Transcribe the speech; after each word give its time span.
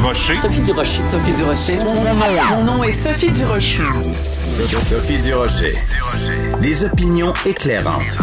Durocher. 0.00 0.34
Sophie 0.36 0.62
Durocher. 0.62 1.02
Sophie 1.04 1.32
Durocher. 1.32 1.78
Mon 1.84 2.64
nom, 2.64 2.82
est 2.82 2.92
Sophie 2.94 3.30
Durocher. 3.30 3.82
Sophie 4.80 5.18
Durocher. 5.18 5.74
Des 6.62 6.84
opinions 6.84 7.34
éclairantes 7.44 8.16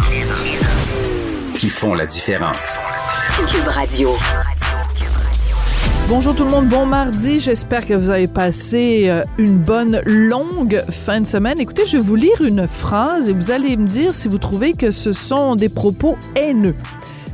qui 1.54 1.68
font 1.68 1.94
la 1.94 2.06
différence. 2.06 2.80
Cube 3.46 3.68
Radio. 3.68 4.10
Bonjour 6.08 6.34
tout 6.34 6.42
le 6.42 6.50
monde, 6.50 6.66
bon 6.66 6.84
mardi. 6.84 7.38
J'espère 7.38 7.86
que 7.86 7.94
vous 7.94 8.10
avez 8.10 8.26
passé 8.26 9.04
euh, 9.06 9.22
une 9.38 9.58
bonne 9.58 10.02
longue 10.04 10.82
fin 10.90 11.20
de 11.20 11.28
semaine. 11.28 11.60
Écoutez, 11.60 11.86
je 11.86 11.96
vais 11.96 12.02
vous 12.02 12.16
lire 12.16 12.42
une 12.42 12.66
phrase 12.66 13.28
et 13.28 13.32
vous 13.32 13.52
allez 13.52 13.76
me 13.76 13.86
dire 13.86 14.14
si 14.14 14.26
vous 14.26 14.38
trouvez 14.38 14.72
que 14.72 14.90
ce 14.90 15.12
sont 15.12 15.54
des 15.54 15.68
propos 15.68 16.16
haineux. 16.34 16.74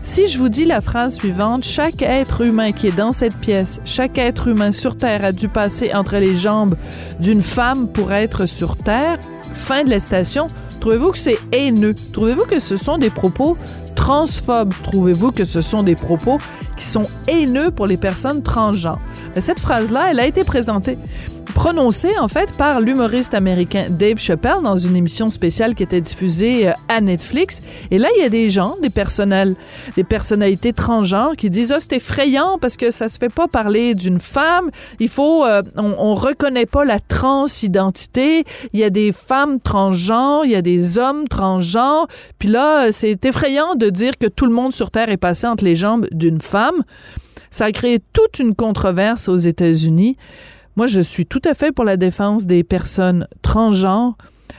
Si 0.07 0.29
je 0.29 0.37
vous 0.37 0.51
dis 0.51 0.67
la 0.67 0.83
phrase 0.83 1.15
suivante, 1.15 1.65
chaque 1.65 2.03
être 2.03 2.43
humain 2.43 2.73
qui 2.73 2.89
est 2.89 2.97
dans 2.97 3.11
cette 3.11 3.37
pièce, 3.41 3.81
chaque 3.87 4.19
être 4.19 4.49
humain 4.49 4.71
sur 4.71 4.99
Terre 4.99 5.25
a 5.25 5.33
dû 5.33 5.49
passer 5.49 5.95
entre 5.95 6.19
les 6.19 6.37
jambes 6.37 6.77
d'une 7.21 7.41
femme 7.41 7.89
pour 7.89 8.13
être 8.13 8.45
sur 8.45 8.77
Terre, 8.77 9.19
fin 9.55 9.83
de 9.83 9.89
la 9.89 10.01
station, 10.01 10.49
trouvez-vous 10.81 11.11
que 11.13 11.19
c'est 11.19 11.39
haineux? 11.53 11.95
Trouvez-vous 12.13 12.45
que 12.45 12.61
ce 12.61 12.77
sont 12.77 12.99
des 12.99 13.09
propos 13.09 13.57
transphobes? 13.97 14.75
Trouvez-vous 14.83 15.33
que 15.33 15.47
ce 15.47 15.63
sont 15.63 15.83
des 15.83 15.95
propos 15.95 16.37
qui 16.77 16.85
sont 16.85 17.09
haineux 17.27 17.71
pour 17.71 17.87
les 17.87 17.97
personnes 17.97 18.43
transgenres? 18.43 19.01
Cette 19.41 19.59
phrase-là, 19.59 20.09
elle 20.11 20.21
a 20.21 20.27
été 20.27 20.45
présentée 20.45 20.99
prononcé 21.55 22.11
en 22.19 22.29
fait 22.29 22.57
par 22.57 22.81
l'humoriste 22.81 23.33
américain 23.33 23.87
Dave 23.89 24.19
Chappelle 24.19 24.61
dans 24.63 24.77
une 24.77 24.97
émission 24.97 25.29
spéciale 25.29 25.75
qui 25.75 25.85
était 25.85 26.01
diffusée 26.01 26.69
euh, 26.69 26.73
à 26.89 27.01
Netflix. 27.01 27.63
Et 27.91 27.99
là, 27.99 28.09
il 28.17 28.23
y 28.23 28.25
a 28.25 28.29
des 28.29 28.51
gens, 28.51 28.75
des 28.83 28.91
personnels, 28.91 29.55
des 29.97 30.05
personnalités 30.05 30.73
transgenres 30.73 31.37
qui 31.37 31.51
disent 31.51 31.73
ah 31.73 31.79
c'est 31.81 31.95
effrayant 31.95 32.59
parce 32.61 32.77
que 32.77 32.91
ça 32.91 33.09
se 33.09 33.19
fait 33.19 33.33
pas 33.33 33.47
parler 33.47 33.95
d'une 33.95 34.19
femme. 34.19 34.71
Il 34.99 35.09
faut, 35.09 35.45
euh, 35.45 35.63
on, 35.77 35.95
on 35.97 36.15
reconnaît 36.15 36.67
pas 36.67 36.85
la 36.85 36.99
transidentité. 36.99 38.45
Il 38.73 38.81
y 38.81 38.85
a 38.85 38.91
des 38.91 39.13
femmes 39.13 39.61
transgenres, 39.61 40.45
il 40.45 40.51
y 40.51 40.57
a 40.57 40.63
des 40.63 40.99
hommes 40.99 41.29
transgenres. 41.29 42.09
Puis 42.39 42.49
là, 42.49 42.91
c'est 42.91 43.25
effrayant 43.25 43.77
de 43.77 43.91
dire 43.91 44.19
que 44.19 44.27
tout 44.27 44.47
le 44.47 44.53
monde 44.53 44.73
sur 44.73 44.91
Terre 44.91 45.09
est 45.09 45.17
passé 45.17 45.47
entre 45.47 45.65
les 45.65 45.77
jambes 45.77 46.07
d'une 46.11 46.41
femme. 46.41 46.83
Ça 47.51 47.67
a 47.67 47.73
créé 47.73 48.01
toute 48.13 48.41
une 48.41 48.57
controverse 48.57 49.29
aux 49.29 49.37
États-Unis. 49.37 50.17
Moi, 50.77 50.89
je 50.89 51.01
suis 51.01 51.25
tout 51.25 51.43
à 51.45 51.55
fait 51.55 51.71
pour 51.71 51.85
la 51.85 51.97
défense 51.97 52.47
des 52.47 52.65
personnes 52.65 53.29
transgenres, 53.43 54.17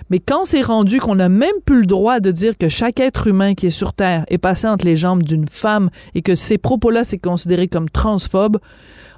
mais 0.09 0.19
quand 0.19 0.45
c'est 0.45 0.61
rendu 0.61 0.99
qu'on 0.99 1.15
n'a 1.15 1.27
même 1.27 1.59
plus 1.65 1.81
le 1.81 1.87
droit 1.87 2.21
de 2.21 2.31
dire 2.31 2.57
que 2.57 2.69
chaque 2.69 3.01
être 3.01 3.27
humain 3.27 3.53
qui 3.53 3.67
est 3.67 3.71
sur 3.71 3.91
Terre 3.91 4.23
est 4.29 4.37
passé 4.37 4.65
entre 4.67 4.85
les 4.85 4.95
jambes 4.95 5.23
d'une 5.23 5.47
femme 5.47 5.89
et 6.13 6.21
que 6.21 6.35
ces 6.35 6.57
propos-là, 6.57 7.03
c'est 7.03 7.17
considéré 7.17 7.67
comme 7.67 7.89
transphobe, 7.89 8.59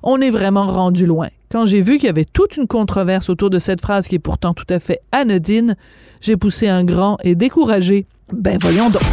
on 0.02 0.22
est 0.22 0.32
vraiment 0.32 0.66
rendu 0.66 1.06
loin. 1.06 1.28
Quand 1.52 1.68
j'ai 1.68 1.82
vu 1.82 1.98
qu'il 1.98 2.08
y 2.08 2.10
avait 2.10 2.26
toute 2.26 2.58
une 2.58 2.68
controverse 2.68 3.30
autour 3.30 3.52
de 3.52 3.60
cette 3.60 3.82
phrase 3.82 4.08
qui 4.08 4.16
est 4.16 4.20
pourtant 4.20 4.56
tout 4.56 4.66
à 4.70 4.80
fait 4.80 5.02
anodine, 5.12 5.76
j'ai 6.22 6.36
poussé 6.36 6.68
un 6.68 6.84
grand 6.84 7.18
et 7.24 7.36
découragé. 7.36 8.08
Ben 8.34 8.58
voyons 8.60 8.90
donc. 8.90 9.04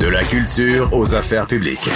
De 0.00 0.06
la 0.06 0.22
culture 0.24 0.90
aux 0.92 1.14
affaires 1.14 1.46
publiques. 1.46 1.88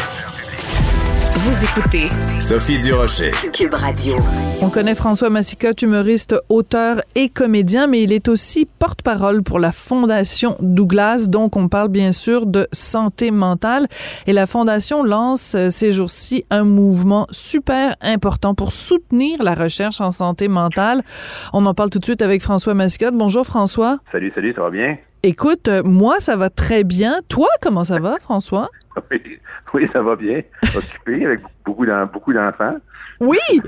Vous 1.43 1.65
écoutez 1.65 2.05
Sophie 2.39 2.79
Durocher. 2.79 3.31
Cube 3.55 3.73
Radio. 3.73 4.17
On 4.61 4.69
connaît 4.69 4.95
François 4.95 5.31
Massicotte, 5.31 5.81
humoriste, 5.81 6.37
auteur 6.51 7.01
et 7.15 7.31
comédien, 7.31 7.87
mais 7.87 8.03
il 8.03 8.13
est 8.13 8.29
aussi 8.29 8.67
porte-parole 8.67 9.43
pour 9.43 9.59
la 9.59 9.73
Fondation 9.73 10.59
Douglas. 10.61 11.29
Donc, 11.29 11.57
on 11.57 11.69
parle 11.69 11.89
bien 11.89 12.13
sûr 12.13 12.45
de 12.45 12.69
santé 12.73 13.31
mentale. 13.31 13.87
Et 14.27 14.35
la 14.35 14.47
Fondation 14.47 15.03
lance 15.03 15.55
euh, 15.55 15.71
ces 15.71 15.93
jours-ci 15.93 16.45
un 16.51 16.65
mouvement 16.65 17.27
super 17.31 17.97
important 18.03 18.55
pour 18.55 18.71
soutenir 18.71 19.43
la 19.43 19.55
recherche 19.55 20.03
en 20.03 20.11
santé 20.11 20.47
mentale. 20.47 21.01
On 21.55 21.65
en 21.65 21.73
parle 21.73 21.89
tout 21.89 22.01
de 22.01 22.05
suite 22.05 22.21
avec 22.21 22.43
François 22.43 22.75
Massicotte. 22.75 23.15
Bonjour 23.15 23.47
François. 23.47 23.99
Salut, 24.13 24.31
salut, 24.35 24.53
ça 24.55 24.61
va 24.61 24.69
bien? 24.69 24.99
Écoute, 25.23 25.69
euh, 25.69 25.83
moi, 25.85 26.19
ça 26.19 26.35
va 26.37 26.49
très 26.49 26.83
bien. 26.83 27.21
Toi, 27.29 27.49
comment 27.61 27.85
ça 27.85 27.99
va, 27.99 28.19
François? 28.19 28.71
Oui, 29.11 29.39
oui, 29.75 29.89
ça 29.93 30.01
va 30.01 30.17
bien. 30.17 30.41
Occupé 30.75 31.27
avec 31.27 31.41
beaucoup 31.65 31.85
beaucoup 32.13 32.33
d'enfants. 32.33 32.77
Oui! 33.21 33.37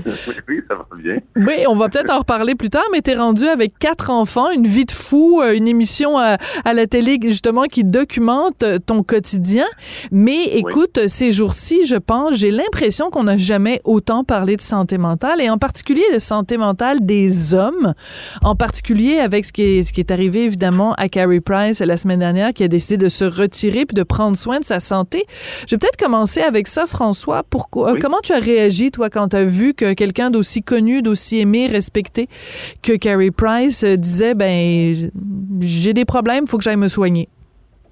oui, 0.49 0.61
ça 0.67 0.75
va 0.75 0.85
bien. 0.97 1.17
Oui, 1.35 1.65
on 1.67 1.75
va 1.75 1.89
peut-être 1.89 2.09
en 2.11 2.19
reparler 2.19 2.55
plus 2.55 2.69
tard, 2.69 2.83
mais 2.91 3.01
t'es 3.01 3.13
rendu 3.15 3.45
avec 3.45 3.77
quatre 3.77 4.09
enfants, 4.09 4.49
une 4.49 4.65
vie 4.65 4.85
de 4.85 4.91
fou, 4.91 5.41
euh, 5.41 5.53
une 5.55 5.67
émission 5.67 6.17
à, 6.17 6.37
à 6.65 6.73
la 6.73 6.87
télé 6.87 7.19
justement 7.21 7.63
qui 7.63 7.83
documente 7.83 8.63
euh, 8.63 8.79
ton 8.79 9.03
quotidien. 9.03 9.65
Mais 10.11 10.45
écoute, 10.45 11.07
ces 11.07 11.31
jours-ci, 11.31 11.85
je 11.85 11.95
pense, 11.95 12.35
j'ai 12.35 12.49
l'impression 12.51 13.09
qu'on 13.11 13.23
n'a 13.25 13.37
jamais 13.37 13.81
autant 13.83 14.23
parlé 14.23 14.55
de 14.55 14.61
santé 14.61 14.97
mentale 14.97 15.39
et 15.41 15.49
en 15.49 15.57
particulier 15.57 16.03
de 16.13 16.19
santé 16.19 16.57
mentale 16.57 17.05
des 17.05 17.53
hommes, 17.53 17.93
en 18.41 18.55
particulier 18.55 19.19
avec 19.19 19.45
ce 19.45 19.53
qui 19.53 19.61
est, 19.61 19.83
ce 19.83 19.93
qui 19.93 19.99
est 19.99 20.11
arrivé 20.11 20.43
évidemment 20.45 20.93
à 20.95 21.09
Carrie 21.09 21.41
Price 21.41 21.79
la 21.79 21.97
semaine 21.97 22.19
dernière, 22.19 22.53
qui 22.53 22.63
a 22.63 22.67
décidé 22.67 22.97
de 22.97 23.09
se 23.09 23.23
retirer 23.25 23.85
puis 23.85 23.93
de 23.95 24.03
prendre 24.03 24.35
soin 24.37 24.59
de 24.59 24.65
sa 24.65 24.79
santé. 24.79 25.25
Je 25.67 25.75
vais 25.75 25.77
peut-être 25.79 25.97
commencer 25.97 26.41
avec 26.41 26.67
ça, 26.67 26.87
François. 26.87 27.43
Pourquoi, 27.49 27.89
euh, 27.89 27.93
Oui. 27.93 27.99
comment 27.99 28.19
tu 28.23 28.33
as 28.33 28.39
réagi, 28.39 28.89
toi, 28.91 29.09
quand 29.09 29.22
tu 29.27 29.35
as 29.35 29.45
vu 29.45 29.73
que 29.73 29.93
quelqu'un 29.93 30.29
d'aussi 30.29 30.61
connu, 30.63 31.01
d'aussi 31.01 31.39
aimé, 31.39 31.67
respecté 31.67 32.27
que 32.81 32.95
Carrie 32.97 33.31
Price 33.31 33.83
euh, 33.83 33.97
disait, 33.97 34.33
ben, 34.33 34.93
j'ai 35.61 35.93
des 35.93 36.05
problèmes, 36.05 36.47
faut 36.47 36.57
que 36.57 36.63
j'aille 36.63 36.77
me 36.77 36.87
soigner? 36.87 37.27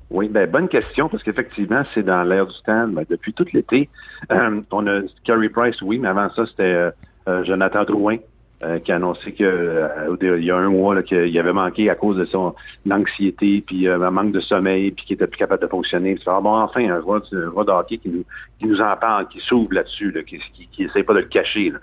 Oui, 0.09 0.27
ben 0.27 0.49
bonne 0.49 0.67
question, 0.67 1.07
parce 1.07 1.23
qu'effectivement, 1.23 1.83
c'est 1.93 2.03
dans 2.03 2.23
l'air 2.23 2.45
du 2.45 2.55
temps 2.65 2.87
ben, 2.87 3.05
depuis 3.09 3.33
tout 3.33 3.45
l'été. 3.53 3.89
Euh, 4.31 4.61
on 4.71 4.85
a 4.87 5.01
Carrie 5.23 5.49
Price, 5.49 5.81
oui, 5.81 5.99
mais 5.99 6.09
avant 6.09 6.29
ça, 6.33 6.45
c'était 6.45 6.91
euh, 7.27 7.43
Jonathan 7.43 7.85
Drouin 7.85 8.17
euh, 8.63 8.79
qui 8.79 8.91
a 8.91 8.97
annoncé 8.97 9.31
que 9.33 9.43
euh, 9.43 10.15
il 10.21 10.45
y 10.45 10.51
a 10.51 10.57
un 10.57 10.69
mois 10.69 11.01
qu'il 11.03 11.37
avait 11.39 11.53
manqué 11.53 11.89
à 11.89 11.95
cause 11.95 12.17
de 12.17 12.25
son 12.25 12.53
anxiété, 12.89 13.63
puis 13.65 13.87
euh, 13.87 13.99
un 14.01 14.11
manque 14.11 14.31
de 14.31 14.39
sommeil, 14.39 14.91
puis 14.91 15.05
qu'il 15.05 15.15
était 15.15 15.27
plus 15.27 15.37
capable 15.37 15.61
de 15.63 15.67
fonctionner. 15.67 16.17
Ah, 16.25 16.39
bon, 16.41 16.55
enfin, 16.55 16.81
un 16.81 16.99
de- 16.99 17.57
un 17.57 17.63
de 17.63 17.71
hockey 17.71 17.97
qui 17.97 18.09
nous, 18.09 18.25
qui 18.59 18.67
nous 18.67 18.81
en 18.81 18.95
parle, 18.97 19.27
qui 19.29 19.39
s'ouvre 19.39 19.73
là-dessus, 19.73 20.11
là, 20.11 20.23
qui, 20.23 20.39
qui, 20.71 20.87
pas 20.87 21.13
de 21.13 21.19
le 21.19 21.25
cacher. 21.25 21.73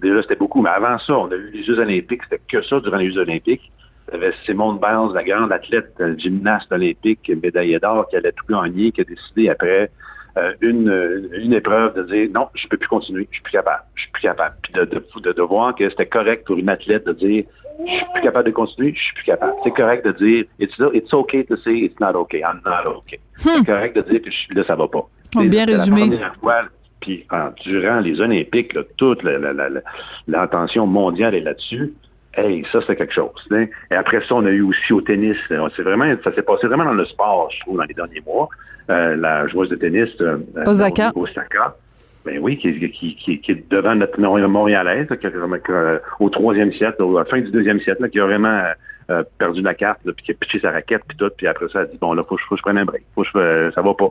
Déjà, 0.00 0.22
c'était 0.22 0.36
beaucoup, 0.36 0.62
mais 0.62 0.70
avant 0.70 0.98
ça, 0.98 1.18
on 1.18 1.26
a 1.30 1.34
eu 1.34 1.50
les 1.52 1.64
Jeux 1.64 1.78
olympiques, 1.78 2.22
c'était 2.24 2.40
que 2.46 2.62
ça 2.62 2.78
durant 2.80 2.98
les 2.98 3.10
Jeux 3.10 3.20
olympiques. 3.20 3.72
Il 4.10 4.14
y 4.14 4.16
avait 4.16 4.32
Simone 4.46 4.78
Biles, 4.78 5.12
la 5.12 5.24
grande 5.24 5.52
athlète, 5.52 5.92
gymnaste 6.16 6.70
olympique, 6.72 7.30
médaillée 7.42 7.78
d'or, 7.78 8.08
qui 8.08 8.16
allait 8.16 8.32
tout 8.32 8.46
gagner, 8.48 8.90
qui 8.92 9.00
a 9.00 9.04
décidé 9.04 9.48
après 9.50 9.90
euh, 10.38 10.52
une, 10.60 10.88
euh, 10.88 11.28
une 11.38 11.52
épreuve 11.52 11.94
de 11.96 12.02
dire 12.04 12.28
non, 12.34 12.46
je 12.54 12.66
peux 12.68 12.76
plus 12.76 12.88
continuer, 12.88 13.26
je 13.30 13.36
suis 13.36 13.42
plus 13.42 13.52
capable, 13.52 13.82
je 13.94 14.02
suis 14.02 14.10
plus 14.12 14.22
capable. 14.22 14.54
Puis 14.62 14.72
de, 14.72 14.84
de, 14.84 15.02
de, 15.22 15.32
de 15.32 15.42
voir 15.42 15.74
que 15.74 15.88
c'était 15.90 16.06
correct 16.06 16.46
pour 16.46 16.56
une 16.58 16.68
athlète 16.68 17.06
de 17.06 17.12
dire 17.12 17.44
je 17.86 17.92
suis 17.92 18.04
plus 18.12 18.22
capable 18.22 18.46
de 18.46 18.52
continuer, 18.54 18.92
je 18.96 19.02
suis 19.02 19.14
plus 19.14 19.24
capable. 19.24 19.52
C'est 19.64 19.70
correct 19.70 20.04
de 20.06 20.12
dire 20.12 20.44
it's, 20.58 20.74
it's 20.94 21.12
okay 21.14 21.44
to 21.44 21.56
say 21.56 21.74
it's 21.78 21.98
not 22.00 22.14
okay, 22.16 22.40
I'm 22.40 22.60
not 22.64 22.88
okay. 22.98 23.20
C'est 23.36 23.64
correct 23.66 23.96
de 23.96 24.02
dire 24.02 24.22
que 24.22 24.30
je 24.30 24.54
là, 24.54 24.64
ça 24.64 24.74
va 24.76 24.88
pas. 24.88 25.06
Oh, 25.36 25.42
bien 25.44 25.66
la 25.66 25.76
résumé. 25.78 26.00
première 26.02 26.34
fois, 26.36 26.62
puis 27.00 27.24
en- 27.30 27.50
durant 27.64 28.00
les 28.00 28.20
Olympiques, 28.20 28.72
là, 28.74 28.82
toute 28.96 29.22
la- 29.22 29.38
la- 29.38 29.52
la- 29.52 29.68
la- 29.68 29.82
l'attention 30.26 30.86
mondiale 30.86 31.34
est 31.34 31.40
là-dessus. 31.40 31.92
Hey, 32.38 32.64
ça, 32.72 32.80
c'est 32.86 32.96
quelque 32.96 33.12
chose. 33.14 33.30
hein. 33.50 33.66
Et 33.90 33.94
après 33.94 34.20
ça, 34.20 34.34
on 34.34 34.46
a 34.46 34.50
eu 34.50 34.62
aussi 34.62 34.92
au 34.92 35.00
tennis. 35.00 35.36
euh, 35.50 35.68
C'est 35.76 35.82
vraiment, 35.82 36.04
ça 36.22 36.32
s'est 36.34 36.42
passé 36.42 36.66
vraiment 36.66 36.84
dans 36.84 36.94
le 36.94 37.04
sport, 37.04 37.50
je 37.50 37.60
trouve, 37.60 37.76
dans 37.78 37.84
les 37.84 37.94
derniers 37.94 38.22
mois. 38.26 38.48
Euh, 38.90 39.16
la 39.16 39.46
joueuse 39.48 39.68
de 39.68 39.76
tennis, 39.76 40.08
euh, 40.20 40.38
Osaka. 40.66 41.12
Osaka. 41.14 41.76
Ben 42.24 42.38
oui, 42.40 42.56
qui, 42.58 42.78
qui, 42.90 43.14
qui, 43.16 43.40
qui 43.40 43.52
est 43.52 43.70
devant 43.70 43.94
notre 43.94 44.20
Mont- 44.20 44.48
Montréalaise, 44.48 45.06
qui 45.20 45.26
euh, 45.70 45.98
au 46.20 46.28
troisième 46.30 46.72
siècle, 46.72 47.02
à 47.02 47.18
la 47.18 47.24
fin 47.24 47.40
du 47.40 47.50
deuxième 47.50 47.80
siècle, 47.80 48.02
là, 48.02 48.08
qui 48.08 48.20
a 48.20 48.24
vraiment 48.26 48.62
euh, 49.10 49.22
perdu 49.38 49.62
la 49.62 49.74
carte, 49.74 50.00
là, 50.04 50.12
puis 50.14 50.24
qui 50.26 50.32
a 50.32 50.34
pitché 50.34 50.60
sa 50.60 50.70
raquette, 50.70 51.02
puis 51.08 51.16
tout, 51.16 51.30
puis 51.36 51.46
après 51.46 51.68
ça, 51.68 51.80
elle 51.80 51.86
a 51.86 51.88
dit, 51.88 51.98
bon, 52.00 52.12
là, 52.12 52.22
faut, 52.28 52.36
que 52.36 52.42
je- 52.42 52.46
faut 52.46 52.54
que 52.54 52.58
je 52.58 52.62
prenne 52.62 52.78
un 52.78 52.84
break. 52.84 53.02
Faut 53.14 53.22
que 53.22 53.28
je, 53.32 53.38
euh, 53.38 53.70
ça 53.72 53.80
va 53.82 53.94
pas. 53.94 54.10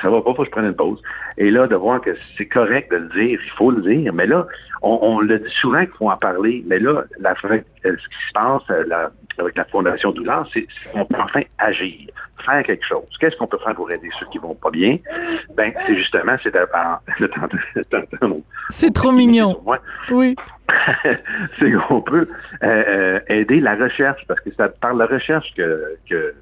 Ça 0.00 0.08
va 0.08 0.22
pas, 0.22 0.32
faut 0.34 0.42
que 0.42 0.46
je 0.46 0.50
prenne 0.50 0.66
une 0.66 0.74
pause. 0.76 1.02
Et 1.36 1.50
là, 1.50 1.66
de 1.66 1.74
voir 1.74 2.00
que 2.00 2.16
c'est 2.38 2.46
correct 2.46 2.92
de 2.92 2.96
le 2.98 3.08
dire, 3.08 3.40
il 3.42 3.50
faut 3.56 3.70
le 3.72 3.82
dire, 3.82 4.12
mais 4.12 4.26
là, 4.26 4.46
on, 4.82 4.98
on 5.02 5.20
le 5.20 5.38
dit 5.40 5.50
souvent 5.60 5.80
qu'il 5.80 5.94
faut 5.98 6.08
en 6.10 6.16
parler, 6.16 6.62
mais 6.66 6.78
là, 6.78 7.02
la, 7.18 7.32
euh, 7.32 7.58
ce 7.82 7.90
qui 8.08 8.26
se 8.28 8.32
passe 8.32 8.62
euh, 8.70 8.84
la- 8.86 9.10
avec 9.38 9.56
la 9.56 9.64
Fondation 9.64 10.12
Doulard, 10.12 10.46
c'est 10.52 10.66
qu'on 10.92 11.04
peut 11.04 11.16
enfin 11.18 11.40
agir, 11.58 12.08
faire 12.44 12.62
quelque 12.62 12.84
chose. 12.86 13.02
Qu'est-ce 13.18 13.36
qu'on 13.36 13.46
peut 13.48 13.58
faire 13.64 13.74
pour 13.74 13.90
aider 13.90 14.08
ceux 14.20 14.26
qui 14.26 14.38
vont 14.38 14.54
pas 14.54 14.70
bien? 14.70 14.98
Ben, 15.56 15.72
c'est 15.86 15.96
justement, 15.96 16.36
c'est 16.42 16.54
C'est 18.70 18.92
trop 18.94 19.10
mignon. 19.12 19.60
Oui. 19.66 20.36
c'est 21.58 21.72
qu'on 21.72 22.00
peut 22.02 22.28
euh, 22.62 22.66
euh, 22.88 23.20
aider 23.28 23.60
la 23.60 23.74
recherche, 23.74 24.24
parce 24.28 24.40
que 24.40 24.50
c'est 24.56 24.80
par 24.80 24.94
la 24.94 25.06
recherche 25.06 25.52
que, 25.56 25.96
que, 26.08 26.34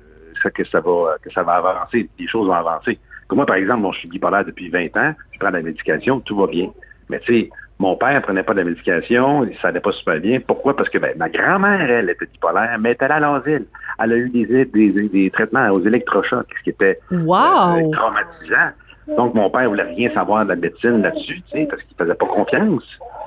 ça, 0.42 0.50
que, 0.50 0.64
ça 0.64 0.80
va, 0.80 1.16
que 1.22 1.30
ça 1.32 1.42
va 1.42 1.54
avancer, 1.54 2.08
les 2.18 2.26
choses 2.28 2.46
vont 2.46 2.52
avancer. 2.52 2.98
Comme 3.28 3.36
moi, 3.36 3.46
par 3.46 3.56
exemple, 3.56 3.82
bon, 3.82 3.92
je 3.92 4.00
suis 4.00 4.08
bipolaire 4.08 4.44
depuis 4.44 4.70
20 4.70 4.96
ans, 4.96 5.14
je 5.32 5.38
prends 5.38 5.50
de 5.50 5.56
la 5.56 5.62
médication, 5.62 6.20
tout 6.20 6.36
va 6.36 6.46
bien. 6.46 6.70
Mais 7.10 7.20
tu 7.20 7.32
sais, 7.32 7.50
mon 7.78 7.94
père 7.96 8.20
prenait 8.22 8.42
pas 8.42 8.54
de 8.54 8.58
la 8.58 8.64
médication, 8.64 9.46
ça 9.60 9.68
allait 9.68 9.80
pas 9.80 9.92
super 9.92 10.18
bien. 10.18 10.40
Pourquoi? 10.40 10.76
Parce 10.76 10.88
que 10.88 10.98
ben, 10.98 11.12
ma 11.16 11.28
grand-mère, 11.28 11.90
elle, 11.90 12.10
était 12.10 12.26
bipolaire, 12.26 12.76
mais 12.80 12.96
elle 12.98 13.12
allée 13.12 13.24
à 13.24 13.32
l'asile. 13.38 13.66
Elle 14.00 14.12
a 14.12 14.16
eu 14.16 14.30
des, 14.30 14.46
des, 14.46 14.90
des, 14.90 15.08
des 15.08 15.30
traitements 15.30 15.68
aux 15.70 15.80
électrochocs, 15.80 16.46
ce 16.58 16.64
qui 16.64 16.70
était 16.70 16.98
Wow! 17.10 17.36
euh, 17.36 17.90
traumatisant. 17.92 18.70
Donc, 19.16 19.34
mon 19.34 19.48
père 19.48 19.68
voulait 19.68 19.84
rien 19.84 20.12
savoir 20.12 20.44
de 20.44 20.50
la 20.50 20.56
médecine 20.56 21.02
là-dessus, 21.02 21.42
parce 21.68 21.82
qu'il 21.82 21.96
faisait 21.96 22.14
pas 22.14 22.26
confiance 22.26 22.84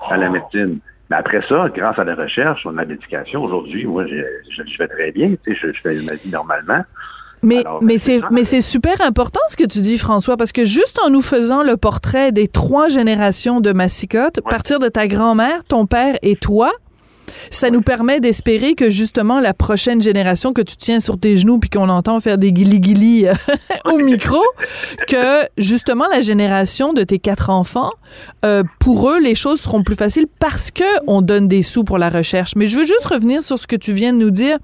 à 0.09 0.17
la 0.17 0.29
médecine. 0.29 0.79
Mais 1.09 1.17
après 1.17 1.41
ça, 1.47 1.69
grâce 1.73 1.97
à 1.99 2.03
la 2.03 2.15
recherche, 2.15 2.61
sur 2.61 2.71
la 2.71 2.85
médication, 2.85 3.43
aujourd'hui, 3.43 3.85
moi, 3.85 4.05
je, 4.05 4.15
je, 4.49 4.63
je, 4.63 4.77
vais 4.77 4.87
très 4.87 5.11
bien, 5.11 5.29
tu 5.43 5.53
sais, 5.53 5.55
je, 5.55 5.73
je 5.73 5.81
fais 5.81 5.95
ma 6.03 6.13
vie 6.15 6.29
normalement. 6.29 6.81
Mais, 7.43 7.59
Alors, 7.59 7.81
mais 7.81 7.97
c'est 7.97 8.21
mais 8.29 8.43
c'est 8.43 8.61
super 8.61 9.01
important 9.01 9.39
ce 9.47 9.55
que 9.55 9.63
tu 9.63 9.79
dis 9.79 9.97
François 9.97 10.37
parce 10.37 10.51
que 10.51 10.65
juste 10.65 10.99
en 11.03 11.09
nous 11.09 11.21
faisant 11.21 11.63
le 11.63 11.75
portrait 11.77 12.31
des 12.31 12.47
trois 12.47 12.87
générations 12.87 13.61
de 13.61 13.71
massicotte, 13.71 14.37
ouais. 14.37 14.49
partir 14.49 14.79
de 14.79 14.87
ta 14.87 15.07
grand-mère, 15.07 15.63
ton 15.63 15.87
père 15.87 16.17
et 16.21 16.35
toi, 16.35 16.71
ça 17.49 17.69
nous 17.69 17.81
permet 17.81 18.19
d'espérer 18.19 18.75
que 18.75 18.89
justement 18.89 19.39
la 19.39 19.53
prochaine 19.53 20.01
génération 20.01 20.53
que 20.53 20.61
tu 20.61 20.75
tiens 20.75 20.99
sur 20.99 21.19
tes 21.19 21.37
genoux 21.37 21.59
puis 21.59 21.69
qu'on 21.69 21.89
entend 21.89 22.19
faire 22.19 22.37
des 22.37 22.51
guili-guili 22.51 23.27
au 23.85 23.97
micro, 23.97 24.41
que 25.07 25.47
justement 25.57 26.05
la 26.11 26.21
génération 26.21 26.93
de 26.93 27.03
tes 27.03 27.19
quatre 27.19 27.49
enfants, 27.49 27.91
euh, 28.45 28.63
pour 28.79 29.09
eux 29.09 29.19
les 29.19 29.35
choses 29.35 29.61
seront 29.61 29.83
plus 29.83 29.95
faciles 29.95 30.27
parce 30.39 30.71
que 30.71 30.83
on 31.07 31.21
donne 31.21 31.47
des 31.47 31.63
sous 31.63 31.83
pour 31.83 31.97
la 31.97 32.09
recherche. 32.09 32.55
Mais 32.55 32.67
je 32.67 32.77
veux 32.77 32.85
juste 32.85 33.05
revenir 33.05 33.43
sur 33.43 33.57
ce 33.59 33.67
que 33.67 33.75
tu 33.75 33.93
viens 33.93 34.13
de 34.13 34.17
nous 34.17 34.31
dire. 34.31 34.57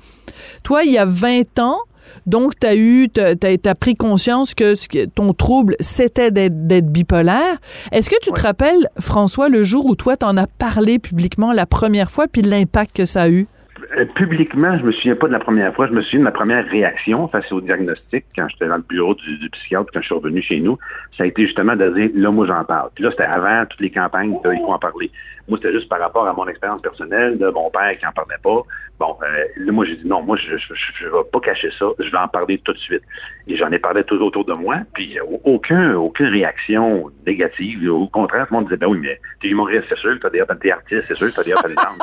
Toi, 0.63 0.83
il 0.83 0.91
y 0.91 0.97
a 0.97 1.06
20 1.06 1.59
ans, 1.59 1.79
donc, 2.25 2.59
tu 2.59 2.68
as 2.68 2.75
eu, 2.75 3.09
tu 3.09 3.21
as, 3.21 3.75
pris 3.75 3.95
conscience 3.95 4.54
que 4.54 5.06
ton 5.06 5.33
trouble, 5.33 5.75
c'était 5.80 6.31
d'être 6.31 6.92
bipolaire. 6.92 7.57
Est-ce 7.92 8.09
que 8.09 8.19
tu 8.21 8.31
te 8.31 8.42
rappelles, 8.42 8.89
François, 9.00 9.50
le 9.50 9.63
jour 9.63 9.86
où 9.86 9.95
toi, 9.95 10.18
t'en 10.18 10.38
as 10.38 10.48
parlé 10.48 11.00
publiquement 11.00 11.54
la 11.54 11.65
première 11.65 12.12
fois, 12.12 12.27
puis 12.27 12.42
l'impact 12.42 12.95
que 12.95 13.06
ça 13.06 13.24
a 13.24 13.30
eu? 13.30 13.48
Euh, 13.95 14.06
publiquement, 14.06 14.78
je 14.78 14.84
me 14.84 14.92
souviens 14.92 15.16
pas 15.16 15.28
de 15.28 15.31
la 15.31 15.39
première 15.39 15.74
fois. 15.74 15.88
Je 15.88 15.94
me 15.94 16.01
souviens 16.01 16.19
de 16.19 16.24
ma 16.25 16.31
première 16.31 16.66
réaction 16.68 17.28
face 17.30 17.50
au 17.51 17.62
diagnostic 17.62 18.25
quand 18.36 18.48
j'étais 18.50 18.68
dans 18.68 18.78
le 18.78 18.84
bureau 18.84 19.13
du, 19.13 19.38
du, 19.38 19.50
psychiatre, 19.50 19.89
quand 19.94 20.01
je 20.01 20.06
suis 20.06 20.16
revenu 20.16 20.42
chez 20.42 20.60
nous. 20.60 20.78
Ça 21.16 21.24
a 21.24 21.25
été 21.28 21.45
justement 21.45 21.75
de 21.75 21.89
dire, 21.89 22.10
là, 22.16 22.31
moi, 22.31 22.45
j'en 22.45 22.63
parle. 22.66 22.89
Puis 22.95 23.04
là, 23.04 23.12
c'était 23.12 23.24
avant 23.24 23.66
toutes 23.66 23.80
les 23.80 23.92
campagnes, 23.92 24.38
là, 24.44 24.54
il 24.54 24.60
faut 24.60 24.74
en 24.74 24.80
parler. 24.80 25.12
Moi, 25.48 25.57
c'était 25.62 25.74
juste 25.74 25.88
par 25.88 26.00
rapport 26.00 26.28
à 26.28 26.34
mon 26.34 26.48
expérience 26.48 26.81
personnelle 26.81 27.38
de 27.38 27.50
mon 27.50 27.69
père 27.69 27.98
qui 27.98 28.06
en 28.06 28.12
parlait 28.12 28.36
pas. 28.44 28.62
Bon, 29.00 29.16
euh, 29.22 29.45
là, 29.57 29.72
moi, 29.72 29.86
j'ai 29.86 29.95
dit 29.95 30.07
non, 30.07 30.22
moi, 30.22 30.36
je, 30.36 30.57
je, 30.57 31.06
vais 31.06 31.12
pas 31.31 31.39
cacher 31.39 31.69
ça. 31.78 31.86
Je 32.00 32.10
vais 32.12 32.18
en 32.18 32.28
parler 32.28 32.57
tout 32.57 32.74
de 32.74 32.78
suite. 32.78 33.04
Et 33.48 33.56
j'en 33.56 33.72
ai 33.72 33.80
parlé 33.80 34.04
tout 34.04 34.16
autour 34.16 34.44
de 34.44 34.54
moi. 34.60 34.80
Puis 34.94 35.18
aucun, 35.45 35.95
aucune 35.95 36.28
réaction 36.28 37.10
négative. 37.25 37.89
Au 37.89 38.07
contraire, 38.07 38.48
tout 38.48 38.54
le 38.54 38.60
monde 38.60 38.66
disait, 38.66 38.78
ben 38.78 38.88
oui, 38.88 39.00
mais 39.01 39.19
t'es 39.39 39.48
humoriste, 39.50 39.86
c'est 39.88 39.98
sûr, 39.98 40.18
t'as 40.19 40.30
des 40.30 40.44
t'es 40.60 40.72
artiste, 40.72 41.04
c'est 41.07 41.16
sûr, 41.16 41.31
t'as 41.34 41.44
des 41.44 41.54
talents. 41.54 41.98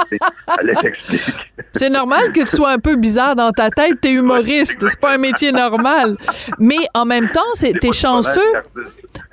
Allez, 0.58 0.74
t'explique. 0.74 1.52
C'est 1.76 1.90
normal 1.90 2.32
que 2.32 2.40
tu 2.40 2.56
sois 2.56 2.70
un 2.70 2.78
peu 2.78 2.96
bizarre 2.96 3.34
dans 3.34 3.50
ta 3.50 3.70
tête. 3.70 4.00
T'es 4.00 4.12
humoriste. 4.12 4.76
C'est 4.88 5.00
pas 5.00 5.14
un 5.14 5.18
métier 5.18 5.52
normal. 5.52 6.16
Mais 6.58 6.76
en 6.94 7.04
même 7.04 7.28
temps, 7.28 7.40
t'es 7.60 7.92
chanceux. 7.92 8.40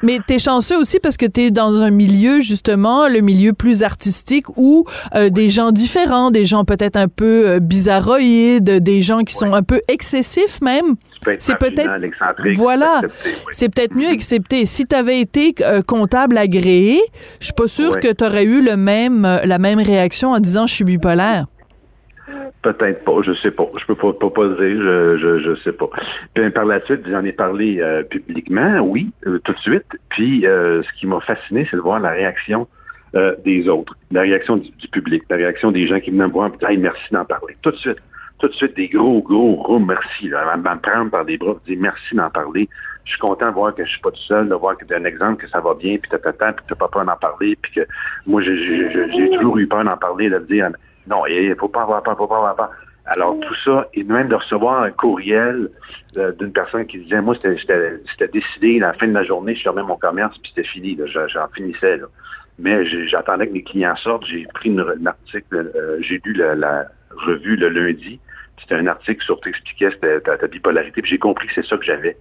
Mais 0.04 0.20
t'es 0.26 0.40
chanceux 0.40 0.78
aussi 0.78 1.00
parce 1.00 1.18
que 1.18 1.26
t'es 1.26 1.52
dans 1.52 1.76
un 1.82 1.92
milieu, 1.92 2.40
justement, 2.40 3.08
le 3.08 3.22
milieu 3.22 3.54
plus 3.54 3.84
artistique 3.84 4.46
où 4.58 4.86
euh, 5.16 5.30
des 5.30 5.50
gens 5.50 5.72
différents, 5.72 6.32
des 6.32 6.46
gens 6.46 6.66
peut-être 6.66 6.98
un 6.98 7.08
peu 7.08 7.44
euh, 7.48 7.60
bizarroïdes, 7.60 8.80
des 8.80 9.02
gens 9.02 9.22
qui 9.24 9.36
sont 9.36 9.54
un 9.54 9.64
peu 9.64 9.82
excessifs 9.88 10.60
même. 10.62 10.96
C'est 11.38 11.58
peut-être 11.58 11.92
voilà, 12.56 13.02
c'est 13.52 13.70
peut-être 13.70 13.96
mieux 13.96 14.08
accepté. 14.08 14.66
Si 14.66 14.88
tu 14.88 14.96
avais 14.96 15.20
été 15.20 15.54
euh, 15.62 15.84
comptable 15.84 16.36
agréé, 16.38 17.00
je 17.40 17.46
suis 17.46 17.54
pas 17.54 17.68
sûre 17.68 18.00
que 18.00 18.12
tu 18.12 18.24
aurais 18.24 18.44
eu 18.44 18.64
le 18.64 18.76
même 18.76 19.22
la 19.44 19.60
même 19.60 19.80
réaction 19.80 20.32
en 20.32 20.40
disant 20.40 20.66
je 20.66 20.74
suis 20.74 20.84
bipolaire. 20.84 21.46
Peut-être 22.62 23.04
pas, 23.04 23.22
je 23.24 23.34
sais 23.34 23.50
pas. 23.50 23.68
Je 23.76 23.86
peux 23.86 23.96
pas, 23.96 24.14
pas, 24.14 24.30
pas 24.30 24.48
dire, 24.50 24.58
je, 24.60 25.18
je, 25.18 25.40
je 25.40 25.56
sais 25.64 25.72
pas. 25.72 25.90
Puis 26.36 26.50
par 26.52 26.66
la 26.66 26.80
suite, 26.86 27.02
j'en 27.10 27.24
ai 27.24 27.32
parlé 27.32 27.80
euh, 27.80 28.04
publiquement, 28.04 28.80
oui, 28.82 29.12
euh, 29.26 29.40
tout 29.44 29.54
de 29.54 29.60
suite. 29.60 29.88
Puis 30.10 30.46
euh, 30.46 30.84
ce 30.84 31.00
qui 31.00 31.08
m'a 31.08 31.20
fasciné, 31.22 31.68
c'est 31.70 31.78
de 31.78 31.82
voir 31.82 32.00
la 32.00 32.12
réaction 32.12 32.68
euh, 33.16 33.36
des 33.44 33.68
autres, 33.68 33.94
la 34.12 34.22
réaction 34.22 34.58
du, 34.58 34.70
du, 34.72 34.88
public, 34.88 35.24
la 35.30 35.36
réaction 35.36 35.72
des 35.72 35.86
gens 35.86 36.00
qui 36.00 36.12
venaient 36.12 36.28
me 36.28 36.32
voir, 36.32 36.52
hey, 36.62 36.78
merci 36.78 37.04
d'en 37.12 37.26
parler. 37.26 37.58
Tout 37.62 37.72
de 37.72 37.78
suite. 37.78 37.98
Tout 38.40 38.48
de 38.48 38.54
suite, 38.54 38.76
des 38.76 38.88
gros, 38.88 39.22
gros, 39.22 39.56
gros 39.58 39.80
merci, 39.80 40.30
là, 40.30 40.50
à 40.50 40.58
me 40.58 40.80
prendre 40.80 41.12
par 41.12 41.26
des 41.26 41.38
bras, 41.38 41.56
dire 41.68 41.78
merci 41.80 42.16
d'en 42.16 42.30
parler. 42.30 42.70
Je 43.04 43.12
suis 43.12 43.20
content 43.20 43.50
de 43.50 43.54
voir 43.54 43.76
que 43.76 43.84
je 43.84 43.90
suis 43.90 44.02
pas 44.02 44.12
tout 44.12 44.22
seul, 44.22 44.48
de 44.48 44.56
voir 44.56 44.78
que 44.78 44.86
tu 44.86 44.94
as 44.94 44.98
un 44.98 45.04
exemple, 45.04 45.44
que 45.44 45.50
ça 45.50 45.60
va 45.60 45.74
bien, 45.74 45.98
puis 45.98 46.10
tu 46.10 46.16
as 46.16 46.20
puis 46.32 46.66
tu 46.68 46.76
pas 46.76 46.88
peur 46.88 47.06
d'en 47.06 47.18
parler, 47.18 47.58
puis 47.62 47.72
que 47.74 47.82
moi, 48.26 48.42
j'ai 48.42 49.30
toujours 49.32 49.58
eu 49.58 49.68
peur 49.68 49.84
d'en 49.84 49.98
parler, 49.98 50.30
de 50.30 50.40
dire 50.40 50.70
non, 51.08 51.26
il 51.26 51.50
ne 51.50 51.56
faut 51.56 51.68
pas 51.68 51.84
avoir 51.84 52.04
peur, 52.04 52.18
faut 52.18 52.28
pas 52.28 52.38
avoir 52.38 52.56
peur. 52.56 52.70
Alors, 53.06 53.38
tout 53.40 53.56
ça, 53.66 53.90
et 53.94 54.04
même 54.04 54.28
de 54.28 54.36
recevoir 54.36 54.84
un 54.84 54.92
courriel 54.92 55.70
euh, 56.18 56.32
d'une 56.34 56.54
personne 56.54 56.86
qui 56.86 57.00
disait, 57.00 57.20
moi, 57.20 57.36
c'était 57.36 58.28
décidé, 58.28 58.78
à 58.82 58.88
la 58.88 58.94
fin 58.94 59.08
de 59.08 59.14
la 59.14 59.24
journée, 59.24 59.56
je 59.56 59.64
fermais 59.64 59.84
mon 59.84 59.98
commerce, 59.98 60.38
puis 60.38 60.54
c'était 60.54 60.68
fini, 60.68 60.98
j'en 61.06 61.48
finissais. 61.50 61.98
Là. 61.98 62.06
Mais 62.60 62.86
j'attendais 63.08 63.48
que 63.48 63.54
mes 63.54 63.64
clients 63.64 63.96
sortent, 63.96 64.26
j'ai 64.26 64.46
pris 64.54 64.70
une, 64.70 64.82
un 64.82 65.06
article, 65.08 65.72
euh, 65.76 65.98
j'ai 66.02 66.22
lu 66.24 66.34
la, 66.34 66.54
la, 66.54 66.86
revue 67.26 67.56
le 67.56 67.70
lundi, 67.70 68.20
c'était 68.60 68.76
un 68.76 68.88
article 68.88 69.24
sur 69.24 69.40
t'expliquait 69.42 69.92
ta, 70.24 70.38
ta 70.38 70.48
bipolarité, 70.48 71.02
puis 71.02 71.12
j'ai 71.12 71.18
compris 71.18 71.48
que 71.48 71.54
c'est 71.56 71.66
ça 71.66 71.78
que 71.78 71.84
j'avais. 71.84 72.18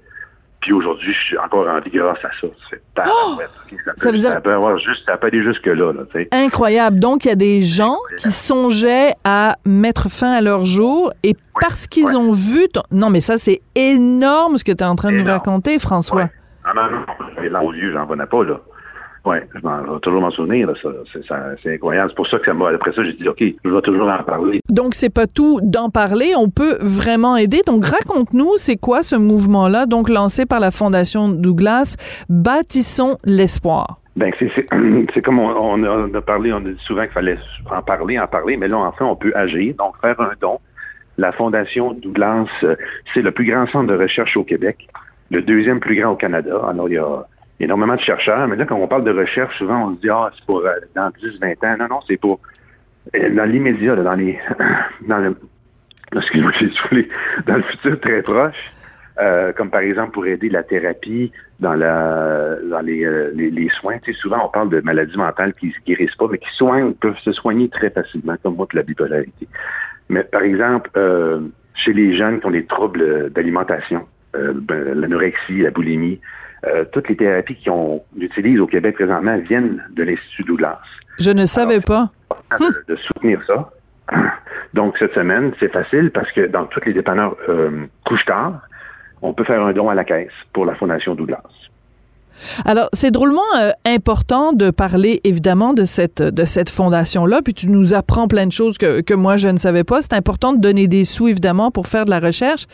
Puis 0.61 0.73
aujourd'hui, 0.73 1.13
je 1.13 1.19
suis 1.19 1.39
encore 1.39 1.67
en 1.69 1.81
vie 1.81 1.91
grâce 1.91 2.19
à 2.23 2.29
ça. 2.39 2.47
C'est 2.69 2.83
oh! 2.99 3.39
ça, 3.39 3.45
ça, 3.85 4.11
peut, 4.11 4.13
dire... 4.13 4.31
ça 4.31 4.41
peut 4.43 4.53
avoir 4.53 4.77
juste, 4.77 5.07
ça 5.07 5.17
peut 5.17 5.29
aller 5.29 5.43
jusque-là. 5.43 5.93
Là, 5.93 6.03
Incroyable. 6.33 7.01
Donc, 7.01 7.25
il 7.25 7.29
y 7.29 7.31
a 7.31 7.37
des 7.37 7.63
gens 7.63 7.97
qui 8.19 8.31
songeaient 8.31 9.15
à 9.25 9.57
mettre 9.65 10.11
fin 10.11 10.33
à 10.33 10.43
leur 10.43 10.67
jour 10.67 11.13
et 11.23 11.35
parce 11.61 11.87
qu'ils 11.87 12.15
ont 12.15 12.33
vu... 12.33 12.69
Ton... 12.69 12.83
Non, 12.91 13.09
mais 13.09 13.21
ça, 13.21 13.39
c'est 13.39 13.63
énorme 13.75 14.59
ce 14.59 14.65
que 14.65 14.73
tu 14.73 14.85
es 14.85 14.87
en 14.87 14.97
train 14.97 15.13
de 15.13 15.17
nous 15.17 15.25
raconter, 15.25 15.79
François. 15.79 16.29
Ah 16.63 16.73
non, 16.75 16.83
non, 16.91 17.51
là, 17.51 17.63
aux 17.63 17.73
yeux, 17.73 17.93
j'en 17.93 18.05
venais 18.05 18.27
pas, 18.27 18.45
là. 18.45 18.61
Oui, 19.27 19.37
je, 19.55 19.61
je 19.61 19.93
vais 19.93 20.01
toujours 20.01 20.21
m'en 20.21 20.31
souvenir. 20.31 20.69
C'est 21.13 21.75
incroyable. 21.75 22.11
C'est 22.11 22.17
pour 22.17 22.27
ça 22.27 22.39
que 22.39 22.47
ça 22.47 22.55
m'a. 22.55 22.71
Après 22.71 22.93
ça, 22.93 23.05
j'ai 23.05 23.13
dit 23.13 23.29
OK, 23.29 23.43
je 23.65 23.71
vais 23.71 23.83
toujours 23.83 24.09
en 24.09 24.23
parler. 24.23 24.61
Donc, 24.69 24.95
c'est 24.95 25.13
pas 25.13 25.27
tout 25.27 25.61
d'en 25.63 25.91
parler. 25.91 26.33
On 26.37 26.49
peut 26.49 26.79
vraiment 26.81 27.37
aider. 27.37 27.61
Donc, 27.67 27.85
raconte-nous, 27.85 28.57
c'est 28.57 28.77
quoi 28.77 29.03
ce 29.03 29.17
mouvement-là, 29.17 29.87
donc 29.87 30.09
lancé 30.09 30.47
par 30.47 30.61
la 30.61 30.71
Fondation 30.71 31.29
Douglas, 31.29 31.97
Bâtissons 32.29 33.19
l'espoir? 33.25 33.99
Ben 34.17 34.33
c'est 34.39 35.23
comme 35.23 35.39
on, 35.39 35.49
on, 35.49 35.83
a, 35.85 35.89
on, 35.89 36.15
a, 36.15 36.21
parlé, 36.21 36.53
on 36.53 36.59
a 36.59 36.61
dit 36.61 36.77
souvent 36.85 37.03
qu'il 37.03 37.13
fallait 37.13 37.39
en 37.71 37.81
parler, 37.83 38.19
en 38.19 38.27
parler, 38.27 38.57
mais 38.57 38.69
là, 38.69 38.79
enfin, 38.79 39.05
on 39.05 39.17
peut 39.17 39.33
agir. 39.35 39.75
Donc, 39.77 39.95
faire 40.01 40.21
un 40.21 40.33
don. 40.41 40.59
La 41.19 41.33
Fondation 41.33 41.93
Douglas, 41.93 42.47
c'est 43.13 43.23
le 43.23 43.31
plus 43.31 43.45
grand 43.45 43.67
centre 43.67 43.93
de 43.93 43.99
recherche 43.99 44.37
au 44.37 44.45
Québec, 44.45 44.89
le 45.31 45.43
deuxième 45.43 45.79
plus 45.79 46.01
grand 46.01 46.13
au 46.13 46.17
Canada. 46.17 46.61
Alors, 46.67 46.89
il 46.89 46.95
y 46.95 46.99
a 46.99 47.25
énormément 47.61 47.95
de 47.95 48.01
chercheurs, 48.01 48.49
mais 48.49 48.57
là, 48.57 48.65
quand 48.65 48.77
on 48.77 48.89
parle 48.89 49.05
de 49.05 49.13
recherche, 49.13 49.57
souvent, 49.59 49.89
on 49.89 49.95
se 49.95 50.01
dit, 50.01 50.09
ah, 50.11 50.31
c'est 50.35 50.45
pour 50.47 50.65
euh, 50.65 50.73
dans 50.95 51.11
10, 51.11 51.39
20 51.41 51.65
ans. 51.65 51.77
Non, 51.79 51.89
non, 51.89 52.01
c'est 52.07 52.17
pour 52.17 52.41
euh, 53.17 53.35
dans 53.35 53.45
l'immédiat, 53.45 53.97
dans 53.97 54.15
les, 54.15 54.39
dans 55.09 55.19
le, 55.19 55.37
excusez-moi, 56.15 56.53
j'ai 56.59 57.09
dans 57.47 57.57
le 57.57 57.63
futur 57.63 57.99
très 58.01 58.23
proche, 58.23 58.73
euh, 59.21 59.53
comme 59.53 59.71
par 59.71 59.81
exemple 59.81 60.13
pour 60.13 60.27
aider 60.27 60.49
la 60.49 60.63
thérapie 60.63 61.33
dans 61.59 61.75
la, 61.75 62.57
dans 62.71 62.81
les, 62.81 63.05
euh, 63.05 63.31
les, 63.35 63.51
les, 63.51 63.69
soins. 63.71 63.99
Tu 63.99 64.13
sais, 64.13 64.21
souvent, 64.21 64.45
on 64.45 64.49
parle 64.49 64.71
de 64.71 64.81
maladies 64.81 65.17
mentales 65.17 65.55
qui 65.55 65.69
ne 65.69 65.73
se 65.73 65.81
guérissent 65.87 66.17
pas, 66.17 66.29
mais 66.31 66.39
qui 66.39 66.51
soignent, 66.55 66.93
peuvent 66.93 67.19
se 67.19 67.33
soigner 67.33 67.69
très 67.69 67.91
facilement, 67.91 68.37
comme 68.43 68.57
moi, 68.57 68.67
la 68.73 68.83
bipolarité. 68.83 69.49
Mais 70.09 70.25
par 70.25 70.43
exemple, 70.43 70.91
chez 71.75 71.93
les 71.93 72.17
jeunes 72.17 72.41
qui 72.41 72.47
ont 72.47 72.51
des 72.51 72.67
troubles 72.67 73.31
d'alimentation, 73.31 74.07
ben, 74.35 74.95
l'anorexie, 74.95 75.61
la 75.61 75.71
boulimie, 75.71 76.21
euh, 76.67 76.85
toutes 76.93 77.09
les 77.09 77.17
thérapies 77.17 77.57
qu'on 77.65 78.03
utilise 78.19 78.61
au 78.61 78.67
Québec 78.67 78.97
présentement 78.97 79.39
viennent 79.39 79.83
de 79.91 80.03
l'Institut 80.03 80.45
Douglas. 80.45 80.81
Je 81.19 81.31
ne 81.31 81.47
savais 81.47 81.81
Alors, 81.89 82.11
pas. 82.51 82.59
De, 82.59 82.85
de, 82.95 82.97
soutenir 82.97 83.41
ça. 83.47 83.71
Donc, 84.75 84.97
cette 84.99 85.15
semaine, 85.15 85.53
c'est 85.59 85.73
facile 85.73 86.11
parce 86.11 86.31
que 86.33 86.47
dans 86.47 86.67
tous 86.67 86.85
les 86.85 86.93
dépanneurs 86.93 87.37
euh, 87.49 87.87
couche-tard, 88.05 88.61
on 89.23 89.33
peut 89.33 89.45
faire 89.45 89.63
un 89.63 89.73
don 89.73 89.89
à 89.89 89.95
la 89.95 90.05
caisse 90.05 90.33
pour 90.53 90.65
la 90.65 90.75
Fondation 90.75 91.15
Douglas. 91.15 91.43
Alors, 92.65 92.89
c'est 92.93 93.11
drôlement 93.11 93.41
euh, 93.59 93.71
important 93.85 94.53
de 94.53 94.71
parler 94.71 95.21
évidemment 95.25 95.75
de 95.75 95.85
cette 95.85 96.23
de 96.23 96.45
cette 96.45 96.71
fondation 96.71 97.27
là, 97.27 97.43
puis 97.43 97.55
tu 97.55 97.69
nous 97.69 97.95
apprends 97.95 98.29
plein 98.29 98.47
de 98.47 98.53
choses 98.53 98.79
que, 98.79 99.01
que 99.03 99.15
moi 99.15 99.37
je 99.37 99.49
ne 99.49 99.59
savais 99.59 99.85
pas. 99.85 100.03
C'est 100.03 100.15
important 100.15 100.53
de 100.53 100.59
donner 100.59 100.89
des 100.89 101.05
sous 101.05 101.29
évidemment 101.29 101.71
pour 101.71 101.87
faire 101.87 102.05
de 102.05 102.11
la 102.11 102.21
recherche, 102.21 102.67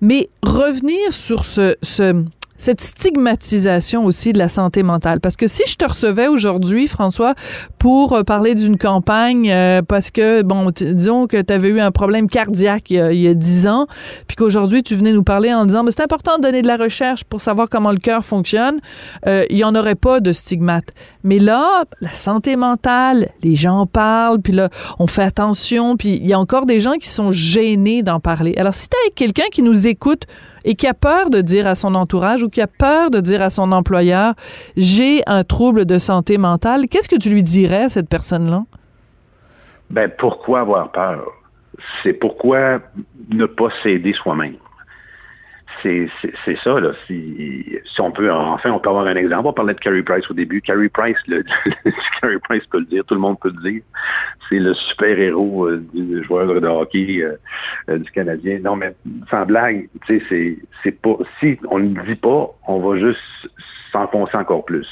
mais 0.00 0.28
revenir 0.42 1.12
sur 1.12 1.44
ce, 1.44 1.76
ce 1.82 2.24
cette 2.58 2.80
stigmatisation 2.80 4.04
aussi 4.04 4.32
de 4.32 4.38
la 4.38 4.48
santé 4.48 4.82
mentale. 4.82 5.20
Parce 5.20 5.36
que 5.36 5.48
si 5.48 5.62
je 5.66 5.76
te 5.76 5.84
recevais 5.84 6.28
aujourd'hui, 6.28 6.86
François, 6.86 7.34
pour 7.78 8.12
euh, 8.12 8.22
parler 8.22 8.54
d'une 8.54 8.78
campagne, 8.78 9.50
euh, 9.50 9.82
parce 9.82 10.10
que, 10.10 10.42
bon, 10.42 10.70
disons 10.70 11.26
que 11.26 11.40
tu 11.40 11.52
avais 11.52 11.68
eu 11.68 11.80
un 11.80 11.90
problème 11.90 12.28
cardiaque 12.28 12.90
il 12.90 13.20
y 13.20 13.28
a 13.28 13.34
dix 13.34 13.66
ans, 13.66 13.86
puis 14.26 14.36
qu'aujourd'hui, 14.36 14.82
tu 14.82 14.94
venais 14.94 15.12
nous 15.12 15.22
parler 15.22 15.52
en 15.52 15.64
disant, 15.66 15.84
c'est 15.88 16.02
important 16.02 16.38
de 16.38 16.42
donner 16.42 16.62
de 16.62 16.66
la 16.66 16.76
recherche 16.76 17.24
pour 17.24 17.40
savoir 17.40 17.68
comment 17.68 17.90
le 17.90 17.98
cœur 17.98 18.24
fonctionne, 18.24 18.80
euh, 19.26 19.44
il 19.50 19.56
n'y 19.56 19.64
en 19.64 19.74
aurait 19.74 19.94
pas 19.94 20.20
de 20.20 20.32
stigmate. 20.32 20.92
Mais 21.24 21.38
là, 21.38 21.84
la 22.00 22.12
santé 22.12 22.56
mentale, 22.56 23.30
les 23.42 23.54
gens 23.54 23.86
parlent, 23.86 24.40
puis 24.40 24.52
là, 24.52 24.68
on 24.98 25.06
fait 25.06 25.22
attention, 25.22 25.96
puis 25.96 26.16
il 26.16 26.26
y 26.26 26.32
a 26.32 26.38
encore 26.38 26.66
des 26.66 26.80
gens 26.80 26.94
qui 26.94 27.08
sont 27.08 27.32
gênés 27.32 28.02
d'en 28.02 28.20
parler. 28.20 28.54
Alors, 28.56 28.74
si 28.74 28.88
tu 28.88 28.96
quelqu'un 29.14 29.48
qui 29.50 29.62
nous 29.62 29.86
écoute, 29.86 30.26
et 30.66 30.74
qui 30.74 30.86
a 30.86 30.92
peur 30.92 31.30
de 31.30 31.40
dire 31.40 31.66
à 31.66 31.74
son 31.74 31.94
entourage 31.94 32.42
ou 32.42 32.50
qui 32.50 32.60
a 32.60 32.66
peur 32.66 33.10
de 33.10 33.20
dire 33.20 33.40
à 33.40 33.48
son 33.48 33.72
employeur, 33.72 34.34
j'ai 34.76 35.22
un 35.26 35.44
trouble 35.44 35.86
de 35.86 35.98
santé 35.98 36.36
mentale, 36.36 36.88
qu'est-ce 36.90 37.08
que 37.08 37.16
tu 37.16 37.30
lui 37.30 37.42
dirais 37.42 37.84
à 37.84 37.88
cette 37.88 38.08
personne-là? 38.08 38.64
Ben, 39.88 40.10
pourquoi 40.18 40.60
avoir 40.60 40.90
peur? 40.90 41.24
C'est 42.02 42.12
pourquoi 42.12 42.80
ne 43.30 43.46
pas 43.46 43.68
s'aider 43.82 44.12
soi-même? 44.12 44.56
C'est 45.82 46.56
ça, 46.62 46.80
là. 46.80 46.92
Si, 47.06 47.78
si, 47.84 48.00
on 48.00 48.10
peut, 48.10 48.30
enfin, 48.32 48.70
on 48.70 48.78
peut 48.78 48.88
avoir 48.88 49.06
un 49.06 49.16
exemple. 49.16 49.48
On 49.48 49.52
parlait 49.52 49.74
de 49.74 49.80
Carey 49.80 50.02
Price 50.02 50.28
au 50.30 50.34
début. 50.34 50.60
Carey 50.60 50.88
Price, 50.88 51.18
le, 51.26 51.44
Price 52.44 52.66
peut 52.66 52.80
le 52.80 52.86
dire, 52.86 53.04
tout 53.04 53.14
le 53.14 53.20
monde 53.20 53.38
peut 53.40 53.52
le 53.54 53.70
dire. 53.70 53.82
C'est 54.48 54.58
le 54.58 54.74
super-héros 54.74 55.66
euh, 55.66 55.84
du 55.92 56.22
joueur 56.24 56.60
de 56.60 56.66
hockey 56.66 57.22
euh, 57.22 57.36
euh, 57.88 57.98
du 57.98 58.10
Canadien. 58.10 58.60
Non, 58.60 58.76
mais 58.76 58.94
sans 59.30 59.46
blague, 59.46 59.88
tu 60.06 60.20
sais, 60.28 60.58
c'est 60.82 61.00
pas. 61.02 61.16
Si 61.40 61.58
on 61.70 61.78
ne 61.78 61.94
le 61.94 62.06
dit 62.06 62.16
pas, 62.16 62.50
on 62.66 62.78
va 62.80 62.98
juste 62.98 63.20
s'enfoncer 63.92 64.36
encore 64.36 64.64
plus. 64.64 64.88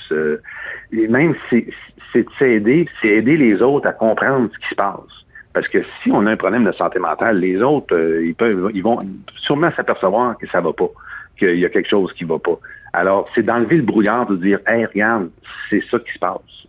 et 0.92 1.08
même, 1.08 1.34
c'est 1.50 1.66
de 2.14 2.26
s'aider, 2.38 2.88
c'est 3.00 3.08
aider 3.08 3.36
les 3.36 3.60
autres 3.60 3.88
à 3.88 3.92
comprendre 3.92 4.48
ce 4.52 4.58
qui 4.58 4.68
se 4.68 4.74
passe. 4.74 5.24
Parce 5.54 5.68
que 5.68 5.78
si 6.02 6.10
on 6.10 6.26
a 6.26 6.32
un 6.32 6.36
problème 6.36 6.64
de 6.64 6.72
santé 6.72 6.98
mentale, 6.98 7.38
les 7.38 7.62
autres, 7.62 7.94
euh, 7.94 8.26
ils 8.26 8.34
peuvent, 8.34 8.70
ils 8.74 8.82
vont 8.82 8.98
sûrement 9.36 9.70
s'apercevoir 9.76 10.36
que 10.36 10.48
ça 10.48 10.60
va 10.60 10.72
pas, 10.72 10.90
qu'il 11.38 11.58
y 11.58 11.64
a 11.64 11.68
quelque 11.68 11.88
chose 11.88 12.12
qui 12.12 12.24
va 12.24 12.40
pas. 12.40 12.58
Alors, 12.92 13.28
c'est 13.34 13.44
d'enlever 13.44 13.76
le 13.76 13.82
brouillard 13.82 14.26
de 14.26 14.36
dire, 14.36 14.58
hey, 14.66 14.84
regarde, 14.84 15.30
c'est 15.70 15.82
ça 15.90 16.00
qui 16.00 16.12
se 16.12 16.18
passe. 16.18 16.66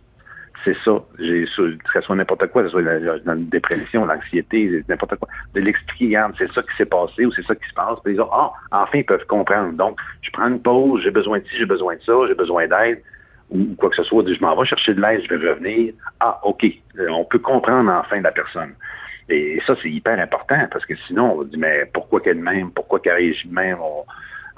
C'est 0.64 0.76
ça. 0.84 1.02
Que 1.18 1.46
ce 1.46 2.00
soit 2.00 2.16
n'importe 2.16 2.46
quoi, 2.48 2.62
que 2.62 2.68
ce 2.68 2.72
soit 2.72 2.82
la, 2.82 3.36
dépression, 3.36 4.06
l'anxiété, 4.06 4.84
n'importe 4.88 5.16
quoi. 5.16 5.28
De 5.54 5.60
l'expliquer, 5.60 6.06
regarde, 6.06 6.34
c'est 6.38 6.52
ça 6.52 6.62
qui 6.62 6.76
s'est 6.76 6.86
passé 6.86 7.26
ou 7.26 7.32
c'est 7.32 7.44
ça 7.44 7.56
qui 7.56 7.68
se 7.68 7.74
passe. 7.74 7.98
Puis 8.04 8.14
les 8.14 8.20
autres, 8.20 8.32
ah, 8.32 8.52
enfin, 8.70 8.98
ils 8.98 9.04
peuvent 9.04 9.26
comprendre. 9.26 9.72
Donc, 9.72 9.98
je 10.22 10.30
prends 10.30 10.46
une 10.46 10.62
pause, 10.62 11.02
j'ai 11.02 11.10
besoin 11.10 11.38
de 11.38 11.44
ci, 11.44 11.56
j'ai 11.58 11.66
besoin 11.66 11.96
de 11.96 12.02
ça, 12.02 12.12
j'ai 12.28 12.34
besoin 12.34 12.68
d'aide 12.68 13.02
ou 13.50 13.74
quoi 13.76 13.90
que 13.90 13.96
ce 13.96 14.04
soit, 14.04 14.24
je 14.26 14.40
m'en 14.40 14.56
vais 14.56 14.66
chercher 14.66 14.94
de 14.94 15.00
l'aide, 15.00 15.22
je 15.28 15.34
vais 15.34 15.50
revenir. 15.50 15.94
Ah, 16.20 16.40
OK, 16.42 16.64
euh, 16.98 17.08
on 17.10 17.24
peut 17.24 17.38
comprendre 17.38 17.90
enfin 17.90 18.20
la 18.20 18.32
personne. 18.32 18.74
Et 19.28 19.60
ça, 19.66 19.74
c'est 19.82 19.90
hyper 19.90 20.18
important 20.18 20.66
parce 20.70 20.84
que 20.86 20.94
sinon, 21.06 21.38
on 21.38 21.42
dit, 21.42 21.56
mais 21.56 21.86
pourquoi 21.92 22.20
qu'elle 22.20 22.38
même, 22.38 22.70
pourquoi 22.70 23.00
qu'elle 23.00 23.16
réagit 23.16 23.48
de 23.48 23.54
même, 23.54 23.78
on, 23.80 24.04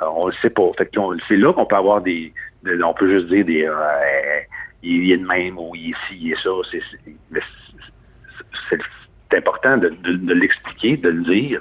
on 0.06 0.26
le 0.26 0.32
sait 0.40 0.50
pas. 0.50 0.70
Fait 0.76 0.90
c'est 1.26 1.36
là 1.36 1.52
qu'on 1.52 1.66
peut 1.66 1.76
avoir 1.76 2.00
des, 2.00 2.32
on 2.64 2.94
peut 2.94 3.08
juste 3.08 3.28
dire 3.28 3.44
des, 3.44 3.64
euh, 3.64 4.40
il 4.82 5.12
est 5.12 5.16
de 5.16 5.26
même 5.26 5.58
ou 5.58 5.74
il 5.74 5.90
est 5.90 5.94
ci, 6.08 6.18
il 6.20 6.32
est 6.32 6.42
ça. 6.42 6.50
C'est, 8.70 8.78
important 9.36 9.76
de, 9.76 9.92
l'expliquer, 10.32 10.96
de 10.96 11.10
le 11.10 11.22
dire, 11.22 11.60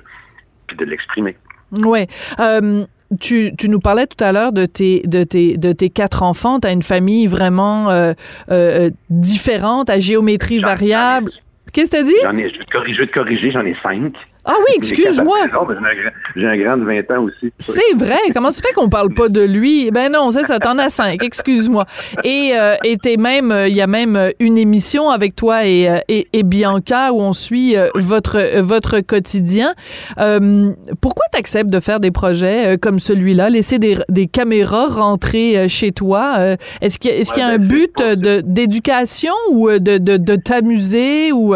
puis 0.68 0.78
de 0.78 0.86
l'exprimer. 0.86 1.36
Oui. 1.78 2.08
Euh, 2.40 2.86
tu, 3.20 3.54
tu, 3.58 3.70
nous 3.70 3.80
parlais 3.80 4.08
tout 4.08 4.24
à 4.24 4.32
l'heure 4.32 4.52
de 4.52 4.66
tes, 4.66 5.02
de, 5.06 5.24
tes, 5.24 5.58
de 5.58 5.72
tes 5.72 5.90
quatre 5.90 6.24
enfants. 6.24 6.60
Tu 6.60 6.68
as 6.68 6.72
une 6.72 6.84
famille 6.84 7.28
vraiment 7.28 7.90
euh, 7.90 8.14
euh, 8.52 8.90
différente, 9.10 9.90
à 9.90 10.00
géométrie 10.00 10.60
variable. 10.60 11.32
Qu'est-ce 11.74 11.92
que 11.92 11.98
tu 11.98 12.02
as 12.02 12.06
dit? 12.06 12.16
J'en 12.24 12.38
ai, 12.38 12.50
je 12.50 12.98
vais 12.98 13.08
te 13.08 13.14
corriger, 13.14 13.52
j'en 13.52 13.66
ai 13.66 13.76
cinq. 13.84 14.14
Ah 14.50 14.56
oui, 14.60 14.76
excuse-moi. 14.78 15.40
J'ai 16.38 16.48
un 16.48 16.58
grand 16.58 16.78
de 16.78 16.86
20 16.86 17.12
ans 17.12 17.24
aussi. 17.24 17.52
C'est 17.60 17.94
vrai. 17.98 18.18
Comment 18.34 18.50
tu 18.50 18.62
fais 18.66 18.74
qu'on 18.74 18.88
parle 18.88 19.14
pas 19.14 19.28
de 19.28 19.42
lui? 19.42 19.92
Ben 19.92 20.10
non, 20.10 20.32
c'est 20.32 20.46
ça, 20.46 20.58
t'en 20.58 20.78
as 20.78 20.90
cinq, 20.90 21.22
excuse-moi. 21.22 21.86
Et 22.24 22.52
euh, 22.54 22.78
même, 23.20 23.54
il 23.68 23.76
y 23.76 23.82
a 23.82 23.88
même 23.88 24.32
une 24.40 24.58
émission 24.58 25.10
avec 25.10 25.36
toi 25.36 25.66
et, 25.66 25.90
euh, 25.90 25.98
et, 26.08 26.30
et 26.32 26.44
Bianca 26.44 27.12
où 27.12 27.20
on 27.20 27.34
suit 27.34 27.76
euh, 27.76 27.90
votre, 27.96 28.38
euh, 28.38 28.62
votre 28.62 29.02
quotidien. 29.02 29.74
Euh, 30.18 30.72
pourquoi 31.02 31.26
tu 31.34 31.40
acceptes 31.40 31.70
de 31.70 31.82
faire 31.82 32.00
des 32.00 32.12
projets 32.12 32.78
comme 32.82 33.00
celui-là, 33.00 33.50
laisser 33.50 33.80
des, 33.80 33.98
des 34.08 34.28
caméras 34.28 34.88
rentrer 34.88 35.68
chez 35.68 35.92
toi? 35.92 36.56
Est-ce 36.82 37.00
qu'il 37.00 37.12
y, 37.12 37.16
est 37.16 37.32
qu'il 37.32 37.44
y 37.44 37.46
a 37.46 37.50
un 37.50 37.58
ben, 37.58 37.68
but 37.68 38.02
d'éducation 38.46 39.34
ou 39.52 39.70
de, 39.70 39.98
de, 39.98 40.16
de 40.16 40.36
t'amuser 40.38 41.34
ou 41.34 41.54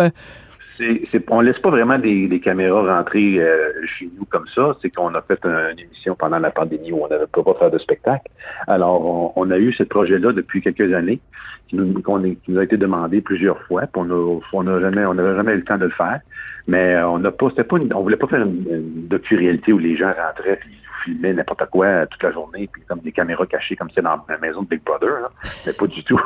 c'est, 0.78 1.24
on 1.30 1.42
laisse 1.42 1.60
pas 1.60 1.70
vraiment 1.70 2.00
des, 2.00 2.40
caméras 2.40 2.98
rentrer 2.98 3.40
euh, 3.40 3.72
chez 3.86 4.10
nous 4.18 4.26
comme 4.26 4.48
ça. 4.48 4.76
C'est 4.82 4.90
qu'on 4.90 5.14
a 5.14 5.22
fait 5.22 5.40
une 5.44 5.80
émission 5.80 6.16
pendant 6.16 6.40
la 6.40 6.52
pandémie 6.52 6.92
où 6.92 7.04
on 7.04 7.08
n'avait 7.08 7.28
pas 7.28 7.42
faire 7.60 7.72
de 7.72 7.78
spectacle. 7.78 8.30
Alors, 8.68 9.38
on, 9.38 9.52
a 9.52 9.58
eu 9.58 9.74
ce 9.74 9.84
projet-là 9.84 10.32
depuis 10.32 10.62
quelques 10.62 10.94
années 10.94 11.20
qui 11.68 11.76
nous, 11.76 12.58
a 12.58 12.64
été 12.64 12.78
demandé 12.78 13.22
plusieurs 13.22 13.62
fois. 13.64 13.84
Puis 13.84 14.02
on 14.02 14.64
n'avait 14.64 14.82
jamais 14.82 15.02
eu 15.02 15.58
le 15.58 15.64
temps 15.64 15.78
de 15.78 15.86
le 15.86 15.92
faire. 15.92 16.20
Mais 16.68 17.02
on 17.04 17.20
n'a 17.20 17.32
pas, 17.32 17.50
pas, 17.50 17.78
on 17.96 18.02
voulait 18.02 18.18
pas 18.18 18.28
faire 18.28 18.42
une, 18.42 19.08
docu-réalité 19.08 19.74
où 19.74 19.78
les 19.78 19.96
gens 19.96 20.14
rentraient 20.14 20.60
et 20.62 21.04
filmaient 21.04 21.34
n'importe 21.34 21.66
quoi 21.72 22.06
toute 22.06 22.22
la 22.22 22.32
journée, 22.32 22.70
puis 22.72 22.84
comme 22.88 23.00
des 23.00 23.12
caméras 23.12 23.48
cachées 23.48 23.76
comme 23.76 23.90
c'est 23.94 24.04
dans 24.04 24.24
la 24.30 24.38
maison 24.38 24.62
de 24.62 24.68
Big 24.68 24.84
Brother. 24.84 25.30
Mais 25.66 25.74
pas 25.74 25.88
du 25.88 26.04
tout. 26.04 26.22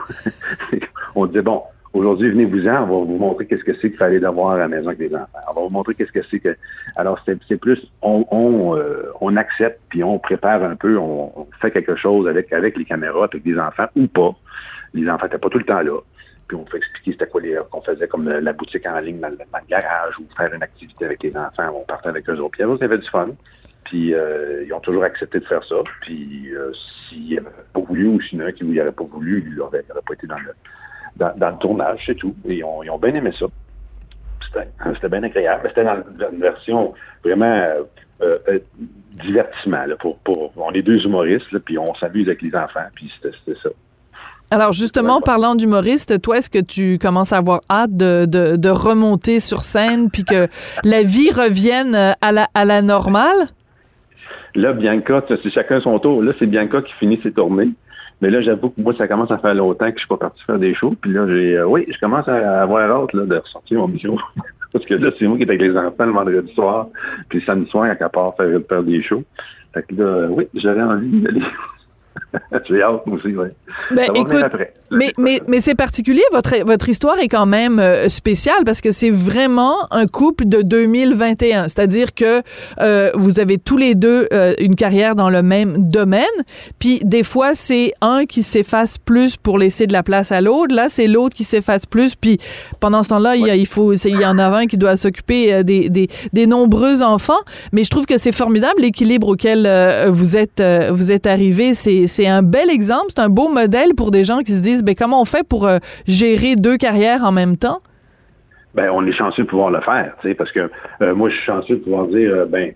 on 1.15 1.25
disait 1.25 1.41
bon 1.41 1.61
Aujourd'hui, 1.95 2.29
venez-vous-en, 2.29 2.83
on 2.83 2.87
va 2.87 3.05
vous 3.05 3.17
montrer 3.17 3.45
qu'est-ce 3.45 3.63
que 3.63 3.73
c'est 3.75 3.89
qu'il 3.89 3.97
fallait 3.97 4.19
d'avoir 4.19 4.51
à 4.51 4.57
la 4.57 4.67
maison 4.67 4.87
avec 4.87 4.99
les 4.99 5.15
enfants. 5.15 5.39
On 5.49 5.53
va 5.53 5.61
vous 5.61 5.69
montrer 5.69 5.95
qu'est-ce 5.95 6.11
que 6.11 6.23
c'est 6.29 6.41
que. 6.41 6.57
Alors, 6.97 7.23
c'est 7.25 7.55
plus, 7.55 7.89
on, 8.01 8.25
on, 8.31 8.75
euh, 8.75 9.13
on, 9.21 9.37
accepte, 9.37 9.79
puis 9.87 10.03
on 10.03 10.19
prépare 10.19 10.61
un 10.61 10.75
peu, 10.75 10.97
on, 10.97 11.47
fait 11.61 11.71
quelque 11.71 11.95
chose 11.95 12.27
avec, 12.27 12.51
avec 12.51 12.75
les 12.77 12.83
caméras, 12.83 13.29
avec 13.31 13.45
les 13.45 13.57
enfants 13.57 13.85
ou 13.95 14.07
pas. 14.07 14.35
Les 14.93 15.09
enfants 15.09 15.23
n'étaient 15.27 15.37
pas 15.37 15.47
tout 15.47 15.57
le 15.57 15.63
temps 15.63 15.79
là. 15.79 15.97
Puis 16.49 16.57
on 16.57 16.65
fait 16.65 16.79
expliquer 16.79 17.13
c'était 17.13 17.27
quoi 17.27 17.41
qu'on 17.71 17.81
faisait 17.81 18.09
comme 18.09 18.27
la 18.27 18.51
boutique 18.51 18.85
en 18.85 18.99
ligne 18.99 19.21
dans 19.21 19.29
le, 19.29 19.37
garage 19.69 20.19
ou 20.19 20.25
faire 20.35 20.53
une 20.53 20.63
activité 20.63 21.05
avec 21.05 21.23
les 21.23 21.37
enfants. 21.37 21.71
On 21.73 21.85
partait 21.85 22.09
avec 22.09 22.29
eux 22.29 22.37
autres. 22.39 22.57
Puis 22.57 22.77
ça 22.77 22.85
avait 22.85 22.97
du 22.97 23.09
fun. 23.09 23.29
Puis 23.85 24.13
euh, 24.13 24.65
ils 24.65 24.73
ont 24.73 24.81
toujours 24.81 25.05
accepté 25.05 25.39
de 25.39 25.45
faire 25.45 25.63
ça. 25.63 25.77
Puis 26.01 26.53
euh, 26.53 26.73
s'ils 27.07 27.35
n'avaient 27.35 27.47
pas 27.73 27.79
voulu 27.79 28.07
ou 28.07 28.19
s'il 28.19 28.39
y 28.39 28.41
en 28.41 28.47
a 28.47 28.51
n'aurait 28.51 28.91
pas 28.91 29.05
voulu, 29.05 29.45
il 29.47 29.55
n'aurait 29.55 29.81
pas 29.81 30.13
été 30.13 30.27
dans 30.27 30.39
le 30.39 30.51
dans, 31.15 31.49
le 31.49 31.57
tournage, 31.57 32.01
c'est 32.05 32.15
tout. 32.15 32.35
Et 32.47 32.55
ils 32.55 32.63
ont, 32.63 32.83
ils 32.83 32.89
ont 32.89 32.97
bien 32.97 33.13
aimé 33.13 33.31
ça. 33.37 33.45
C'était 34.93 35.09
bien 35.09 35.23
agréable. 35.23 35.67
C'était 35.69 35.83
dans 35.83 35.97
une 36.31 36.39
version 36.39 36.93
vraiment 37.23 37.45
euh, 38.21 38.37
euh, 38.47 38.59
divertissement. 39.23 39.85
Là, 39.85 39.95
pour, 39.97 40.17
pour, 40.19 40.51
on 40.55 40.71
est 40.71 40.81
deux 40.81 41.05
humoristes, 41.05 41.51
là, 41.51 41.59
puis 41.59 41.77
on 41.77 41.93
s'amuse 41.95 42.27
avec 42.27 42.41
les 42.41 42.55
enfants, 42.55 42.85
puis 42.93 43.11
c'était 43.21 43.59
ça. 43.61 43.69
Alors 44.51 44.73
justement, 44.73 45.21
parlant 45.21 45.55
d'humoriste, 45.55 46.21
toi, 46.21 46.37
est-ce 46.37 46.49
que 46.49 46.61
tu 46.61 46.99
commences 46.99 47.33
à 47.33 47.37
avoir 47.37 47.61
hâte 47.69 47.95
de, 47.95 48.25
de, 48.25 48.55
de 48.57 48.69
remonter 48.69 49.39
sur 49.39 49.63
scène, 49.63 50.11
puis 50.11 50.23
que 50.23 50.47
la 50.83 51.03
vie 51.03 51.31
revienne 51.31 51.95
à 52.21 52.31
la, 52.31 52.47
à 52.53 52.63
la 52.63 52.81
normale? 52.81 53.49
Là, 54.53 54.71
Bianca, 54.71 55.23
c'est 55.27 55.49
chacun 55.49 55.81
son 55.81 55.99
tour. 55.99 56.21
Là, 56.21 56.31
c'est 56.39 56.45
Bianca 56.45 56.81
qui 56.81 56.93
finit 56.93 57.19
ses 57.21 57.31
tournées. 57.31 57.71
Mais 58.21 58.29
là, 58.29 58.41
j'avoue 58.41 58.69
que 58.69 58.81
moi, 58.81 58.93
ça 58.97 59.07
commence 59.07 59.31
à 59.31 59.37
faire 59.37 59.53
longtemps 59.53 59.87
que 59.87 59.95
je 59.95 59.99
suis 59.99 60.07
pas 60.07 60.17
parti 60.17 60.43
faire 60.45 60.59
des 60.59 60.73
shows. 60.73 60.95
Puis 61.01 61.11
là, 61.11 61.27
j'ai, 61.27 61.57
euh, 61.57 61.67
oui, 61.67 61.85
je 61.91 61.99
commence 61.99 62.27
à 62.27 62.61
avoir 62.61 62.89
hâte 62.89 63.13
là, 63.13 63.25
de 63.25 63.35
ressortir 63.35 63.79
mon 63.79 63.87
mission. 63.87 64.17
Parce 64.73 64.85
que 64.85 64.93
là, 64.95 65.09
c'est 65.17 65.27
moi 65.27 65.37
qui 65.37 65.43
est 65.43 65.49
avec 65.49 65.61
les 65.61 65.77
enfants 65.77 66.05
le 66.05 66.11
vendredi 66.11 66.53
soir. 66.53 66.87
Puis 67.29 67.41
samedi 67.45 67.69
soir, 67.69 67.93
à 67.99 68.09
part 68.09 68.35
faire, 68.35 68.59
faire 68.67 68.83
des 68.83 69.01
shows. 69.01 69.23
Fait 69.73 69.83
que 69.83 69.95
là, 69.95 70.27
oui, 70.29 70.47
j'avais 70.53 70.81
envie 70.81 71.21
d'aller 71.21 71.41
J'ai 72.67 72.81
hâte 72.81 73.03
aussi, 73.07 73.35
oui. 73.35 73.47
Ben, 73.91 74.09
écoute, 74.15 74.43
mais, 74.91 75.13
mais, 75.17 75.41
mais 75.47 75.61
c'est 75.61 75.75
particulier, 75.75 76.21
votre, 76.31 76.63
votre 76.65 76.89
histoire 76.89 77.17
est 77.19 77.27
quand 77.27 77.45
même 77.45 77.79
euh, 77.79 78.07
spéciale 78.09 78.63
parce 78.65 78.81
que 78.81 78.91
c'est 78.91 79.09
vraiment 79.09 79.75
un 79.91 80.05
couple 80.07 80.45
de 80.45 80.61
2021. 80.61 81.67
C'est-à-dire 81.67 82.13
que 82.13 82.41
euh, 82.79 83.11
vous 83.15 83.39
avez 83.39 83.57
tous 83.57 83.77
les 83.77 83.95
deux 83.95 84.27
euh, 84.31 84.53
une 84.59 84.75
carrière 84.75 85.15
dans 85.15 85.29
le 85.29 85.41
même 85.41 85.89
domaine, 85.89 86.25
puis 86.79 86.99
des 87.03 87.23
fois, 87.23 87.51
c'est 87.53 87.93
un 88.01 88.25
qui 88.25 88.43
s'efface 88.43 88.97
plus 88.97 89.37
pour 89.37 89.57
laisser 89.57 89.87
de 89.87 89.93
la 89.93 90.03
place 90.03 90.31
à 90.31 90.41
l'autre. 90.41 90.73
Là, 90.73 90.87
c'est 90.89 91.07
l'autre 91.07 91.35
qui 91.35 91.43
s'efface 91.43 91.85
plus, 91.85 92.15
puis 92.15 92.37
pendant 92.79 93.03
ce 93.03 93.09
temps-là, 93.09 93.35
il, 93.35 93.47
il, 93.47 93.67
faut, 93.67 93.93
il 93.93 94.19
y 94.19 94.25
en 94.25 94.37
a 94.37 94.47
un 94.47 94.67
qui 94.67 94.77
doit 94.77 94.97
s'occuper 94.97 95.63
des, 95.63 95.89
des, 95.89 96.09
des, 96.31 96.47
nombreux 96.47 97.01
enfants. 97.01 97.33
Mais 97.71 97.83
je 97.83 97.89
trouve 97.89 98.05
que 98.05 98.17
c'est 98.17 98.31
formidable 98.31 98.81
l'équilibre 98.81 99.27
auquel 99.27 99.67
vous 100.09 100.37
êtes, 100.37 100.61
vous 100.91 101.11
êtes 101.11 101.27
arrivé. 101.27 101.73
C'est 101.73 102.04
c'est 102.07 102.27
un 102.27 102.41
bel 102.41 102.69
exemple, 102.69 103.07
c'est 103.09 103.21
un 103.21 103.29
beau 103.29 103.49
modèle 103.49 103.95
pour 103.95 104.11
des 104.11 104.23
gens 104.23 104.39
qui 104.39 104.51
se 104.51 104.61
disent, 104.61 104.83
ben, 104.83 104.95
comment 104.95 105.21
on 105.21 105.25
fait 105.25 105.47
pour 105.47 105.67
euh, 105.67 105.79
gérer 106.07 106.55
deux 106.55 106.77
carrières 106.77 107.23
en 107.23 107.31
même 107.31 107.57
temps? 107.57 107.79
Ben, 108.73 108.89
on 108.91 109.05
est 109.05 109.11
chanceux 109.11 109.43
de 109.43 109.47
pouvoir 109.47 109.71
le 109.71 109.81
faire, 109.81 110.15
parce 110.37 110.51
que 110.51 110.69
euh, 111.01 111.15
moi, 111.15 111.29
je 111.29 111.35
suis 111.35 111.45
chanceux 111.45 111.75
de 111.75 111.81
pouvoir 111.81 112.07
dire, 112.07 112.31
euh, 112.33 112.45
ben, 112.45 112.73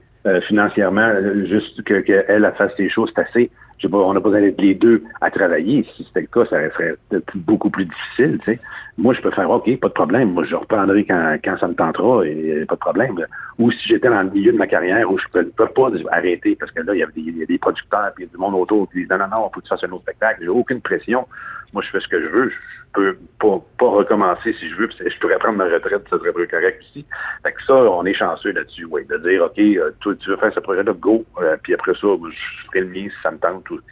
financièrement, 0.47 1.11
juste 1.45 1.83
qu'elle 1.83 2.03
que 2.03 2.51
fasse 2.57 2.73
ses 2.77 2.89
choses, 2.89 3.11
c'est 3.15 3.21
assez 3.21 3.51
on 3.91 4.13
n'a 4.13 4.19
pas 4.19 4.29
besoin 4.29 4.41
d'être 4.41 4.61
les 4.61 4.75
deux 4.75 5.03
à 5.21 5.31
travailler. 5.31 5.85
Si 5.95 6.03
c'était 6.03 6.21
le 6.21 6.27
cas, 6.27 6.45
ça 6.49 6.71
serait 6.73 6.95
beaucoup 7.35 7.69
plus 7.69 7.85
difficile. 7.85 8.39
Moi, 8.97 9.13
je 9.13 9.21
peux 9.21 9.31
faire 9.31 9.49
OK, 9.49 9.79
pas 9.79 9.87
de 9.87 9.93
problème. 9.93 10.33
Moi, 10.33 10.43
je 10.43 10.55
reprendrai 10.55 11.05
quand, 11.05 11.37
quand 11.43 11.57
ça 11.57 11.67
me 11.67 11.75
tentera 11.75 12.25
et 12.25 12.65
pas 12.67 12.75
de 12.75 12.79
problème. 12.79 13.15
Ou 13.57 13.71
si 13.71 13.87
j'étais 13.87 14.09
dans 14.09 14.23
le 14.23 14.29
milieu 14.29 14.51
de 14.51 14.57
ma 14.57 14.67
carrière 14.67 15.09
où 15.11 15.17
je 15.17 15.25
ne 15.39 15.43
peux, 15.43 15.67
pas 15.67 15.89
arrêter 16.11 16.55
parce 16.55 16.71
que 16.71 16.81
là, 16.81 16.93
il 16.93 16.99
y, 16.99 17.03
a 17.03 17.45
des, 17.45 17.57
producteurs 17.57 18.11
et 18.19 18.25
du 18.25 18.37
monde 18.37 18.55
autour 18.55 18.89
qui 18.89 18.99
disent 18.99 19.09
non, 19.09 19.17
non, 19.17 19.27
non, 19.31 19.49
faut 19.53 19.59
que 19.59 19.65
tu 19.65 19.69
fasses 19.69 19.83
un 19.83 19.91
autre 19.91 20.03
spectacle. 20.03 20.39
J'ai 20.41 20.49
aucune 20.49 20.81
pression 20.81 21.27
moi, 21.73 21.83
je 21.83 21.89
fais 21.89 21.99
ce 21.99 22.07
que 22.07 22.21
je 22.21 22.27
veux. 22.27 22.49
Je 22.49 22.55
peux 22.93 23.17
pas, 23.39 23.85
recommencer 23.85 24.53
si 24.53 24.69
je 24.69 24.75
veux. 24.75 24.87
puis 24.87 24.97
Je 25.07 25.19
pourrais 25.19 25.37
prendre 25.37 25.57
ma 25.57 25.65
retraite, 25.65 26.03
ça 26.09 26.17
serait 26.17 26.47
correct 26.47 26.83
ici. 26.89 27.05
Fait 27.43 27.53
ça, 27.65 27.75
on 27.75 28.05
est 28.05 28.13
chanceux 28.13 28.51
là-dessus, 28.51 28.85
oui. 28.85 29.05
De 29.05 29.17
dire, 29.17 29.43
OK, 29.43 29.59
euh, 29.59 29.91
tu 30.01 30.29
veux 30.29 30.37
faire 30.37 30.53
ce 30.53 30.59
projet-là, 30.59 30.93
go. 30.93 31.25
Euh, 31.39 31.57
puis 31.61 31.73
après 31.73 31.93
ça, 31.93 32.07
je 32.07 32.65
ferai 32.67 32.81
le 32.81 32.87
mien 32.87 33.07
si 33.09 33.21
ça 33.21 33.31
me 33.31 33.37
tente. 33.37 33.69
aussi. 33.69 33.83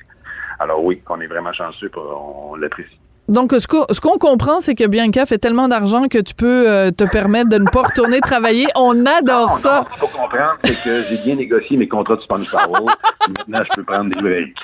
Alors 0.60 0.84
oui, 0.84 1.02
on 1.10 1.22
est 1.22 1.28
vraiment 1.28 1.54
chanceux, 1.54 1.92
on, 1.96 2.52
on 2.52 2.56
l'apprécie. 2.56 3.00
Donc, 3.28 3.54
ce 3.58 3.68
qu'on 3.68 3.86
qu'on 4.02 4.18
comprend, 4.18 4.60
c'est 4.62 4.74
que 4.76 4.86
Bianca 4.88 5.26
fait 5.26 5.38
tellement 5.38 5.68
d'argent 5.68 6.08
que 6.08 6.18
tu 6.20 6.34
peux 6.34 6.70
euh, 6.70 6.92
te 6.92 7.04
permettre 7.04 7.50
de 7.50 7.58
ne 7.58 7.70
pas 7.70 7.82
retourner 7.84 8.22
travailler. 8.22 8.68
On 8.76 9.06
adore 9.06 9.50
Non, 9.50 9.56
ça. 9.56 9.80
non, 9.80 9.86
ce 9.86 9.90
qu'il 9.92 10.00
faut 10.00 10.18
comprendre, 10.18 10.54
c'est 10.64 10.84
que 10.84 11.04
j'ai 11.10 11.18
bien 11.18 11.36
négocié 11.36 11.76
mes 11.78 11.88
contrats 11.88 12.16
de 12.16 12.22
Sponge 12.22 12.50
Power. 12.50 12.86
Maintenant, 13.28 13.60
je 13.70 13.76
peux 13.76 13.84
prendre 13.84 14.10
des 14.12 14.22
breaks. 14.22 14.56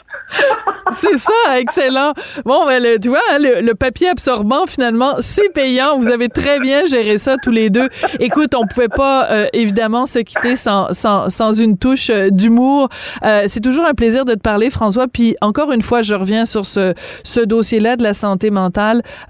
C'est 0.91 1.17
ça, 1.17 1.31
excellent. 1.59 2.13
Bon, 2.45 2.65
ben, 2.65 2.81
le- 2.81 2.99
tu 2.99 3.09
vois, 3.09 3.19
hein, 3.31 3.39
le, 3.39 3.61
le 3.61 3.75
papier 3.75 4.09
absorbant, 4.09 4.65
finalement, 4.65 5.15
c'est 5.19 5.49
payant. 5.49 5.97
Vous 5.99 6.09
avez 6.09 6.29
très 6.29 6.59
bien 6.59 6.85
géré 6.85 7.17
ça 7.17 7.35
tous 7.41 7.51
les 7.51 7.69
deux. 7.69 7.89
Écoute, 8.19 8.53
on 8.55 8.65
pouvait 8.67 8.87
pas, 8.87 9.27
euh, 9.31 9.47
évidemment, 9.53 10.05
se 10.05 10.19
quitter 10.19 10.55
sans, 10.55 10.93
sans, 10.93 11.29
sans 11.29 11.53
une 11.53 11.77
touche 11.77 12.09
euh, 12.09 12.29
d'humour. 12.29 12.89
Euh, 13.25 13.43
c'est 13.47 13.59
toujours 13.61 13.85
un 13.85 13.93
plaisir 13.93 14.23
de 14.25 14.33
te 14.35 14.39
parler, 14.39 14.69
François. 14.69 15.07
Puis, 15.07 15.35
encore 15.41 15.71
une 15.71 15.81
fois, 15.81 16.01
je 16.01 16.13
reviens 16.13 16.45
sur 16.45 16.65
ce, 16.65 16.93
ce 17.23 17.39
dossier-là 17.41 17.95
de 17.97 18.03
la 18.03 18.13
santé 18.13 18.51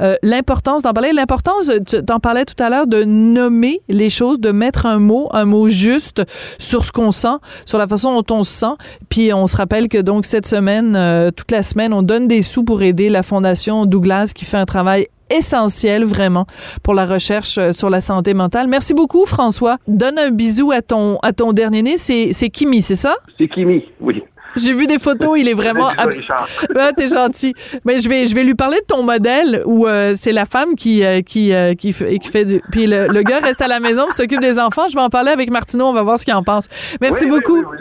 Euh, 0.02 0.16
l'importance 0.22 0.84
d'en 0.84 0.94
parler, 0.94 1.14
l'importance, 1.14 1.72
t'en 2.06 2.20
parlais 2.20 2.46
tout 2.46 2.62
à 2.62 2.70
l'heure, 2.70 2.88
de 2.88 3.04
nommer 3.04 3.82
les 3.90 4.10
choses, 4.10 4.40
de 4.40 4.52
mettre 4.52 4.86
un 4.86 5.00
mot, 5.00 5.30
un 5.32 5.46
mot 5.46 5.70
juste 5.70 6.24
sur 6.60 6.86
ce 6.86 6.92
qu'on 6.92 7.12
sent, 7.12 7.38
sur 7.66 7.78
la 7.78 7.88
façon 7.88 8.22
dont 8.22 8.36
on 8.36 8.44
se 8.44 8.52
sent. 8.52 8.76
Puis 9.10 9.34
on 9.34 9.48
se 9.48 9.58
rappelle 9.58 9.88
que 9.88 10.00
donc 10.00 10.26
cette 10.26 10.48
semaine, 10.48 10.96
euh, 10.96 11.32
toute 11.32 11.52
la 11.52 11.64
semaine, 11.64 11.94
on 11.94 12.02
donne 12.02 12.28
des 12.28 12.42
sous 12.42 12.64
pour 12.64 12.82
aider 12.82 13.10
la 13.10 13.24
Fondation 13.24 13.86
Douglas 13.86 14.32
qui 14.34 14.46
fait 14.46 14.58
un 14.58 14.66
travail 14.66 15.08
essentiel 15.30 16.04
vraiment 16.04 16.46
pour 16.84 16.94
la 16.94 17.06
recherche 17.06 17.58
euh, 17.58 17.72
sur 17.74 17.90
la 17.90 18.02
santé 18.02 18.34
mentale. 18.34 18.68
Merci 18.68 18.94
beaucoup 18.94 19.26
François. 19.26 19.78
Donne 19.88 20.20
un 20.20 20.32
bisou 20.32 20.72
à 20.72 20.82
ton 20.82 21.18
à 21.24 21.34
ton 21.34 21.54
dernier 21.54 21.82
né, 21.82 21.98
c'est 21.98 22.50
Kimi, 22.50 22.82
c'est 22.82 22.96
ça? 22.96 23.16
C'est 23.38 23.48
Kimi, 23.48 23.86
oui. 24.00 24.24
J'ai 24.56 24.74
vu 24.74 24.88
des 24.88 25.00
photos, 25.00 25.38
il 25.40 25.48
est 25.48 25.54
vraiment 25.54 25.90
abs- 25.90 26.22
ah, 26.78 26.92
t'es 26.96 27.08
gentil. 27.10 27.54
Mais 27.86 28.00
je 28.00 28.08
vais, 28.10 28.26
je 28.26 28.36
vais 28.36 28.44
lui 28.44 28.56
parler 28.56 28.78
de 28.80 28.86
ton 28.86 29.04
modèle 29.04 29.64
où 29.66 29.88
euh, 29.88 30.14
c'est 30.16 30.32
la 30.32 30.46
femme 30.46 30.76
qui, 30.76 31.04
euh, 31.04 31.22
qui, 31.22 31.54
euh, 31.54 31.74
qui, 31.76 31.94
fait, 31.94 32.18
qui 32.20 32.28
fait. 32.30 32.46
du- 32.46 32.62
Puis 32.72 32.88
le, 32.88 33.08
le 33.08 33.24
gars 33.24 33.40
reste 33.40 33.62
à 33.62 33.68
la 33.68 33.80
maison, 33.80 34.12
s'occupe 34.12 34.40
des 34.42 34.60
enfants. 34.60 34.88
Je 34.90 34.96
vais 34.96 35.02
en 35.02 35.10
parler 35.10 35.32
avec 35.32 35.50
Martineau, 35.52 35.86
on 35.86 35.94
va 35.94 36.04
voir 36.04 36.20
ce 36.20 36.26
qu'il 36.26 36.34
en 36.34 36.44
pense. 36.44 36.68
Merci 37.02 37.26
Oui, 37.26 37.32
beaucoup. 37.32 37.58
Oui, 37.60 37.78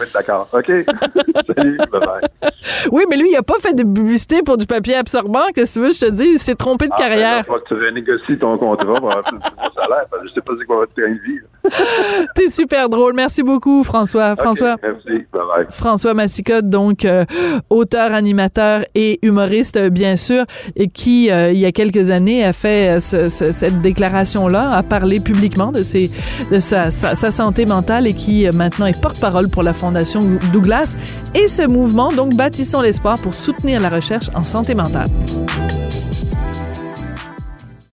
oui, 0.00 0.06
d'accord. 0.14 0.48
OK. 0.52 0.66
Salut, 1.56 1.78
bye-bye. 1.92 2.50
Oui, 2.92 3.04
mais 3.10 3.16
lui, 3.16 3.30
il 3.30 3.36
a 3.36 3.42
pas 3.42 3.58
fait 3.60 3.72
de 3.74 3.82
publicité 3.82 4.42
pour 4.42 4.56
du 4.56 4.66
papier 4.66 4.96
absorbant. 4.96 5.40
Qu'est-ce 5.54 5.74
que 5.74 5.80
tu 5.80 5.86
veux, 5.86 5.92
je 5.92 6.00
te 6.00 6.10
dis, 6.10 6.24
il 6.34 6.38
s'est 6.38 6.54
trompé 6.54 6.86
de 6.86 6.92
Ah, 6.94 6.96
ben, 6.98 7.08
carrière. 7.08 7.44
Il 7.46 7.52
faut 7.52 7.58
que 7.60 7.68
tu 7.68 7.74
rénégocies 7.74 8.38
ton 8.38 8.56
contrat 8.58 8.94
pour 8.94 9.10
avoir 9.10 9.22
plus 9.24 9.38
de 9.38 9.42
salaire. 9.74 10.06
Je 10.24 10.28
sais 10.32 10.40
pas 10.40 10.52
c'est 10.58 10.64
quoi 10.64 10.76
votre 10.76 10.92
train 10.94 11.10
de 11.10 11.20
vie. 11.20 11.38
là. 11.40 11.70
T'es 12.34 12.48
super 12.48 12.88
drôle. 12.88 13.14
Merci 13.14 13.42
beaucoup, 13.42 13.84
François. 13.84 14.36
François. 14.36 14.76
Merci. 14.82 15.24
Bye-bye. 15.32 15.66
François 15.70 16.13
Massicotte, 16.14 16.68
donc 16.68 17.04
euh, 17.04 17.24
auteur, 17.70 18.12
animateur 18.12 18.84
et 18.94 19.18
humoriste, 19.22 19.76
euh, 19.76 19.90
bien 19.90 20.16
sûr, 20.16 20.44
et 20.76 20.88
qui, 20.88 21.30
euh, 21.30 21.52
il 21.52 21.58
y 21.58 21.66
a 21.66 21.72
quelques 21.72 22.10
années, 22.10 22.44
a 22.44 22.52
fait 22.52 22.98
ce- 23.00 23.28
ce- 23.28 23.52
cette 23.52 23.80
déclaration-là, 23.80 24.68
a 24.70 24.82
parlé 24.82 25.20
publiquement 25.20 25.72
de, 25.72 25.82
sa, 25.82 26.90
sa- 26.90 27.14
sa 27.14 27.30
santé 27.30 27.66
mentale 27.66 28.06
et 28.06 28.14
qui 28.14 28.46
maintenant 28.54 28.86
est 28.86 29.00
porte-parole 29.00 29.48
pour 29.50 29.62
la 29.62 29.72
Fondation 29.72 30.20
Douglas 30.52 30.94
et 31.34 31.46
ce 31.48 31.66
mouvement, 31.66 32.10
donc 32.12 32.34
Bâtissons 32.34 32.80
l'espoir 32.80 33.18
pour 33.18 33.34
soutenir 33.34 33.80
la 33.80 33.88
recherche 33.88 34.30
en 34.34 34.42
santé 34.42 34.74
mentale. 34.74 35.06